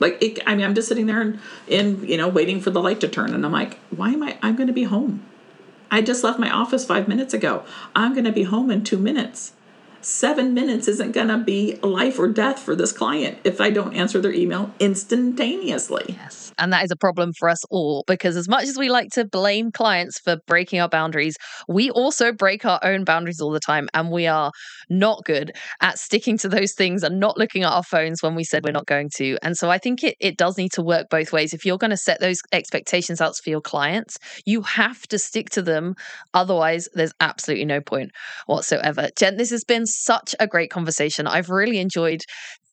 like, 0.00 0.22
it, 0.22 0.38
I 0.46 0.54
mean, 0.54 0.64
I'm 0.64 0.74
just 0.74 0.88
sitting 0.88 1.06
there 1.06 1.20
and, 1.20 1.40
and, 1.70 2.08
you 2.08 2.16
know, 2.16 2.28
waiting 2.28 2.60
for 2.60 2.70
the 2.70 2.80
light 2.80 3.00
to 3.00 3.08
turn. 3.08 3.34
And 3.34 3.44
I'm 3.44 3.52
like, 3.52 3.78
why 3.90 4.10
am 4.10 4.22
I? 4.22 4.38
I'm 4.42 4.56
going 4.56 4.66
to 4.66 4.72
be 4.72 4.84
home. 4.84 5.24
I 5.90 6.02
just 6.02 6.22
left 6.22 6.38
my 6.38 6.50
office 6.50 6.84
five 6.84 7.08
minutes 7.08 7.32
ago. 7.34 7.64
I'm 7.94 8.12
going 8.12 8.24
to 8.24 8.32
be 8.32 8.44
home 8.44 8.70
in 8.70 8.84
two 8.84 8.98
minutes. 8.98 9.52
Seven 10.00 10.54
minutes 10.54 10.86
isn't 10.86 11.12
going 11.12 11.28
to 11.28 11.38
be 11.38 11.76
life 11.82 12.18
or 12.18 12.28
death 12.28 12.60
for 12.60 12.76
this 12.76 12.92
client 12.92 13.38
if 13.44 13.60
I 13.60 13.70
don't 13.70 13.94
answer 13.94 14.20
their 14.20 14.32
email 14.32 14.72
instantaneously. 14.78 16.04
Yes. 16.08 16.52
And 16.58 16.72
that 16.72 16.84
is 16.84 16.90
a 16.90 16.96
problem 16.96 17.32
for 17.32 17.48
us 17.48 17.64
all 17.70 18.04
because, 18.06 18.36
as 18.36 18.48
much 18.48 18.64
as 18.64 18.76
we 18.78 18.88
like 18.88 19.10
to 19.12 19.24
blame 19.24 19.70
clients 19.70 20.18
for 20.18 20.36
breaking 20.46 20.80
our 20.80 20.88
boundaries, 20.88 21.36
we 21.68 21.90
also 21.90 22.32
break 22.32 22.64
our 22.64 22.80
own 22.82 23.04
boundaries 23.04 23.40
all 23.40 23.50
the 23.50 23.60
time. 23.60 23.88
And 23.94 24.10
we 24.10 24.26
are 24.26 24.52
not 24.88 25.24
good 25.24 25.56
at 25.80 25.98
sticking 25.98 26.38
to 26.38 26.48
those 26.48 26.72
things 26.72 27.02
and 27.02 27.20
not 27.20 27.36
looking 27.36 27.62
at 27.62 27.72
our 27.72 27.82
phones 27.82 28.22
when 28.22 28.34
we 28.34 28.44
said 28.44 28.64
we're 28.64 28.72
not 28.72 28.86
going 28.86 29.10
to. 29.16 29.36
And 29.42 29.56
so 29.56 29.70
I 29.70 29.78
think 29.78 30.02
it, 30.02 30.16
it 30.20 30.36
does 30.36 30.56
need 30.56 30.72
to 30.72 30.82
work 30.82 31.08
both 31.10 31.32
ways. 31.32 31.52
If 31.52 31.64
you're 31.64 31.78
going 31.78 31.90
to 31.90 31.96
set 31.96 32.20
those 32.20 32.40
expectations 32.52 33.20
out 33.20 33.36
for 33.36 33.50
your 33.50 33.60
clients, 33.60 34.18
you 34.46 34.62
have 34.62 35.06
to 35.08 35.18
stick 35.18 35.50
to 35.50 35.62
them. 35.62 35.94
Otherwise, 36.34 36.88
there's 36.94 37.12
absolutely 37.20 37.66
no 37.66 37.80
point 37.80 38.12
whatsoever. 38.46 39.08
Jen, 39.16 39.36
this 39.36 39.50
has 39.50 39.64
been 39.64 39.86
such 39.96 40.34
a 40.40 40.46
great 40.46 40.70
conversation. 40.70 41.26
I've 41.26 41.50
really 41.50 41.78
enjoyed 41.78 42.22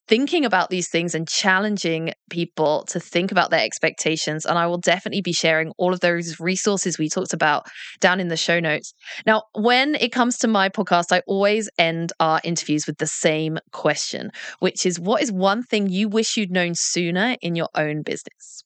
thinking 0.08 0.46
about 0.46 0.70
these 0.70 0.88
things 0.88 1.16
and 1.16 1.28
challenging 1.28 2.12
people 2.30 2.84
to 2.88 3.00
think 3.00 3.32
about 3.32 3.50
their 3.50 3.64
expectations. 3.64 4.46
And 4.46 4.58
I 4.58 4.68
will 4.68 4.78
definitely 4.78 5.22
be 5.22 5.34
sharing 5.34 5.72
all 5.78 5.94
of 5.94 6.00
those 6.00 6.40
resources 6.40 6.98
we 6.98 7.10
talked 7.10 7.34
about 7.34 7.66
down 8.00 8.20
in 8.20 8.28
the 8.28 8.38
show 8.38 8.60
notes. 8.60 8.94
Now, 9.26 9.44
when 9.54 9.96
it 9.96 10.12
comes 10.12 10.38
to 10.40 10.48
my 10.48 10.70
podcast, 10.70 11.12
I 11.12 11.22
always 11.28 11.70
end 11.78 12.14
our 12.20 12.40
interviews 12.44 12.86
with 12.86 12.98
the 12.98 13.08
same 13.08 13.58
question, 13.72 14.32
which 14.60 14.86
is 14.86 15.00
what 15.00 15.24
is 15.24 15.32
one 15.32 15.64
thing 15.64 15.90
you 15.90 16.08
wish 16.08 16.38
you'd 16.38 16.52
known 16.52 16.74
sooner 16.76 17.36
in 17.42 17.56
your 17.56 17.70
own 17.76 18.04
business? 18.04 18.64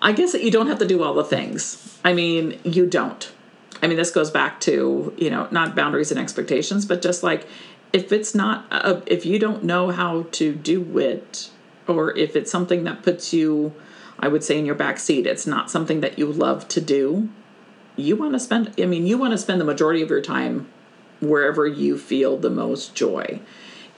I 0.00 0.12
guess 0.12 0.32
that 0.32 0.42
you 0.42 0.50
don't 0.50 0.68
have 0.68 0.78
to 0.78 0.86
do 0.86 1.02
all 1.02 1.14
the 1.14 1.24
things. 1.24 1.98
I 2.04 2.12
mean, 2.12 2.58
you 2.62 2.86
don't. 2.86 3.32
I 3.82 3.86
mean, 3.86 3.96
this 3.96 4.10
goes 4.10 4.30
back 4.30 4.60
to, 4.62 5.14
you 5.16 5.30
know, 5.30 5.48
not 5.50 5.76
boundaries 5.76 6.10
and 6.10 6.18
expectations, 6.18 6.84
but 6.84 7.00
just 7.02 7.22
like 7.22 7.46
if 7.92 8.12
it's 8.12 8.34
not 8.34 8.66
a, 8.70 9.02
if 9.06 9.24
you 9.24 9.38
don't 9.38 9.64
know 9.64 9.90
how 9.90 10.26
to 10.32 10.54
do 10.54 10.98
it 10.98 11.50
or 11.86 12.16
if 12.16 12.36
it's 12.36 12.50
something 12.50 12.84
that 12.84 13.02
puts 13.02 13.32
you 13.32 13.72
i 14.18 14.28
would 14.28 14.44
say 14.44 14.58
in 14.58 14.66
your 14.66 14.74
back 14.74 14.98
seat 14.98 15.26
it's 15.26 15.46
not 15.46 15.70
something 15.70 16.02
that 16.02 16.18
you 16.18 16.26
love 16.26 16.68
to 16.68 16.82
do 16.82 17.30
you 17.96 18.14
want 18.14 18.34
to 18.34 18.38
spend 18.38 18.74
i 18.78 18.84
mean 18.84 19.06
you 19.06 19.16
want 19.16 19.32
to 19.32 19.38
spend 19.38 19.58
the 19.58 19.64
majority 19.64 20.02
of 20.02 20.10
your 20.10 20.20
time 20.20 20.68
wherever 21.20 21.66
you 21.66 21.98
feel 21.98 22.36
the 22.36 22.50
most 22.50 22.94
joy. 22.94 23.40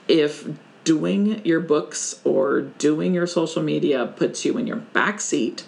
If 0.07 0.47
doing 0.83 1.45
your 1.45 1.59
books 1.59 2.19
or 2.23 2.61
doing 2.61 3.13
your 3.13 3.27
social 3.27 3.61
media 3.61 4.07
puts 4.07 4.43
you 4.45 4.57
in 4.57 4.65
your 4.65 4.77
back 4.77 5.21
seat 5.21 5.65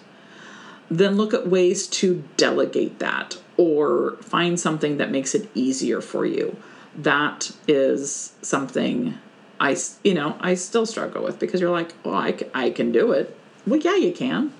then 0.90 1.16
look 1.16 1.32
at 1.32 1.48
ways 1.48 1.86
to 1.86 2.24
delegate 2.36 2.98
that 2.98 3.40
or 3.56 4.16
find 4.16 4.58
something 4.58 4.96
that 4.98 5.10
makes 5.10 5.34
it 5.34 5.48
easier 5.54 6.00
for 6.00 6.26
you 6.26 6.56
that 6.96 7.50
is 7.66 8.32
something 8.42 9.18
I, 9.60 9.76
you 10.02 10.14
know, 10.14 10.36
I 10.40 10.54
still 10.54 10.86
struggle 10.86 11.22
with 11.22 11.38
because 11.38 11.60
you're 11.60 11.70
like, 11.70 11.94
well, 12.04 12.14
I, 12.14 12.36
I 12.54 12.70
can 12.70 12.92
do 12.92 13.12
it. 13.12 13.36
Well, 13.66 13.80
yeah, 13.80 13.96
you 13.96 14.12
can. 14.12 14.52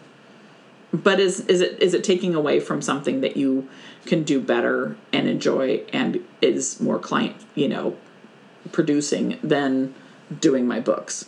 But 0.92 1.18
is 1.18 1.40
is 1.46 1.61
it 1.61 1.83
is 1.83 1.92
it 1.92 2.04
taking 2.04 2.37
away 2.37 2.61
from 2.61 2.80
something 2.80 3.20
that 3.20 3.37
you 3.37 3.68
can 4.07 4.22
do 4.22 4.40
better 4.40 4.96
and 5.12 5.28
enjoy 5.28 5.83
and 5.92 6.24
is 6.40 6.80
more 6.80 7.00
client, 7.00 7.37
you 7.57 7.68
know, 7.68 7.96
producing 8.70 9.38
than 9.42 9.92
doing 10.40 10.68
my 10.68 10.78
books? 10.78 11.26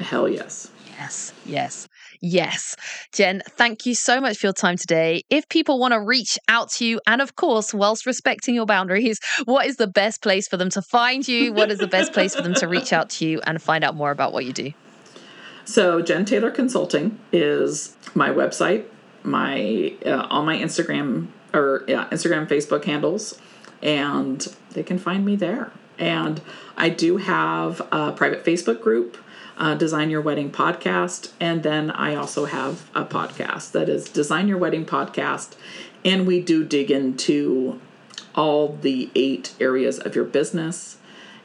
Hell 0.00 0.26
yes. 0.26 0.70
Yes, 0.98 1.34
yes. 1.44 1.86
Yes. 2.20 2.76
Jen, 3.12 3.42
thank 3.50 3.86
you 3.86 3.94
so 3.94 4.20
much 4.20 4.38
for 4.38 4.46
your 4.46 4.52
time 4.52 4.76
today. 4.76 5.22
If 5.30 5.48
people 5.48 5.78
want 5.78 5.92
to 5.92 6.00
reach 6.00 6.38
out 6.48 6.70
to 6.72 6.84
you, 6.84 7.00
and 7.06 7.20
of 7.20 7.36
course, 7.36 7.72
whilst 7.72 8.06
respecting 8.06 8.54
your 8.54 8.66
boundaries, 8.66 9.20
what 9.44 9.66
is 9.66 9.76
the 9.76 9.86
best 9.86 10.22
place 10.22 10.48
for 10.48 10.56
them 10.56 10.70
to 10.70 10.82
find 10.82 11.26
you? 11.26 11.52
What 11.52 11.70
is 11.70 11.78
the 11.78 11.86
best 11.86 12.12
place 12.12 12.34
for 12.34 12.42
them 12.42 12.54
to 12.54 12.66
reach 12.66 12.92
out 12.92 13.10
to 13.10 13.26
you 13.26 13.40
and 13.46 13.62
find 13.62 13.84
out 13.84 13.94
more 13.94 14.10
about 14.10 14.32
what 14.32 14.44
you 14.44 14.52
do? 14.52 14.72
So, 15.64 16.00
Jen 16.00 16.24
Taylor 16.24 16.50
Consulting 16.50 17.18
is 17.30 17.94
my 18.14 18.30
website, 18.30 18.84
my 19.22 19.94
uh, 20.04 20.26
all 20.30 20.44
my 20.44 20.56
Instagram 20.56 21.28
or 21.54 21.84
yeah, 21.86 22.08
Instagram, 22.10 22.48
Facebook 22.48 22.84
handles, 22.84 23.38
and 23.82 24.46
they 24.72 24.82
can 24.82 24.98
find 24.98 25.24
me 25.24 25.36
there. 25.36 25.70
And 25.98 26.40
I 26.76 26.88
do 26.88 27.16
have 27.18 27.80
a 27.92 28.12
private 28.12 28.44
Facebook 28.44 28.80
group 28.80 29.18
uh, 29.58 29.74
Design 29.74 30.08
Your 30.08 30.20
Wedding 30.20 30.50
podcast. 30.50 31.32
And 31.40 31.62
then 31.62 31.90
I 31.90 32.14
also 32.14 32.46
have 32.46 32.88
a 32.94 33.04
podcast 33.04 33.72
that 33.72 33.88
is 33.88 34.08
Design 34.08 34.48
Your 34.48 34.58
Wedding 34.58 34.86
Podcast. 34.86 35.54
And 36.04 36.26
we 36.26 36.40
do 36.40 36.64
dig 36.64 36.90
into 36.90 37.80
all 38.34 38.76
the 38.80 39.10
eight 39.14 39.54
areas 39.60 39.98
of 39.98 40.14
your 40.14 40.24
business. 40.24 40.98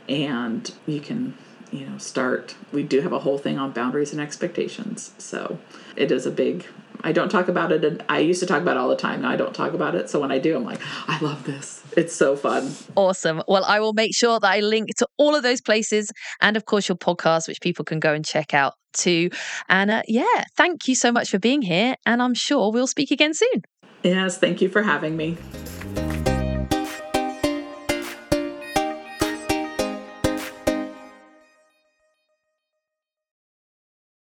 And 0.07 0.71
you 0.85 1.01
can, 1.01 1.35
you 1.71 1.87
know, 1.87 1.97
start. 1.97 2.55
We 2.71 2.83
do 2.83 3.01
have 3.01 3.13
a 3.13 3.19
whole 3.19 3.37
thing 3.37 3.57
on 3.57 3.71
boundaries 3.71 4.11
and 4.11 4.21
expectations. 4.21 5.11
So 5.17 5.57
it 5.95 6.11
is 6.11 6.25
a 6.25 6.31
big 6.31 6.65
I 7.03 7.11
don't 7.11 7.29
talk 7.29 7.47
about 7.47 7.71
it. 7.71 7.83
And 7.83 8.03
I 8.09 8.19
used 8.19 8.39
to 8.39 8.45
talk 8.45 8.61
about 8.61 8.77
it 8.77 8.79
all 8.79 8.89
the 8.89 8.95
time. 8.95 9.21
Now 9.21 9.29
I 9.29 9.35
don't 9.35 9.53
talk 9.53 9.73
about 9.73 9.95
it. 9.95 10.09
So 10.09 10.19
when 10.19 10.31
I 10.31 10.39
do, 10.39 10.55
I'm 10.55 10.63
like, 10.63 10.79
I 11.07 11.19
love 11.19 11.43
this. 11.43 11.83
It's 11.97 12.13
so 12.13 12.35
fun. 12.35 12.71
Awesome. 12.95 13.43
Well, 13.47 13.65
I 13.65 13.79
will 13.79 13.93
make 13.93 14.15
sure 14.15 14.39
that 14.39 14.47
I 14.47 14.61
link 14.61 14.89
to 14.97 15.07
all 15.17 15.35
of 15.35 15.43
those 15.43 15.61
places 15.61 16.11
and, 16.41 16.57
of 16.57 16.65
course, 16.65 16.87
your 16.87 16.97
podcast, 16.97 17.47
which 17.47 17.61
people 17.61 17.85
can 17.85 17.99
go 17.99 18.13
and 18.13 18.25
check 18.25 18.53
out 18.53 18.73
too. 18.93 19.29
And 19.69 19.91
uh, 19.91 20.03
yeah, 20.07 20.43
thank 20.55 20.87
you 20.87 20.95
so 20.95 21.11
much 21.11 21.29
for 21.29 21.39
being 21.39 21.61
here. 21.61 21.95
And 22.05 22.21
I'm 22.21 22.33
sure 22.33 22.71
we'll 22.71 22.87
speak 22.87 23.11
again 23.11 23.33
soon. 23.33 23.63
Yes. 24.03 24.37
Thank 24.37 24.61
you 24.61 24.69
for 24.69 24.83
having 24.83 25.17
me. 25.17 25.37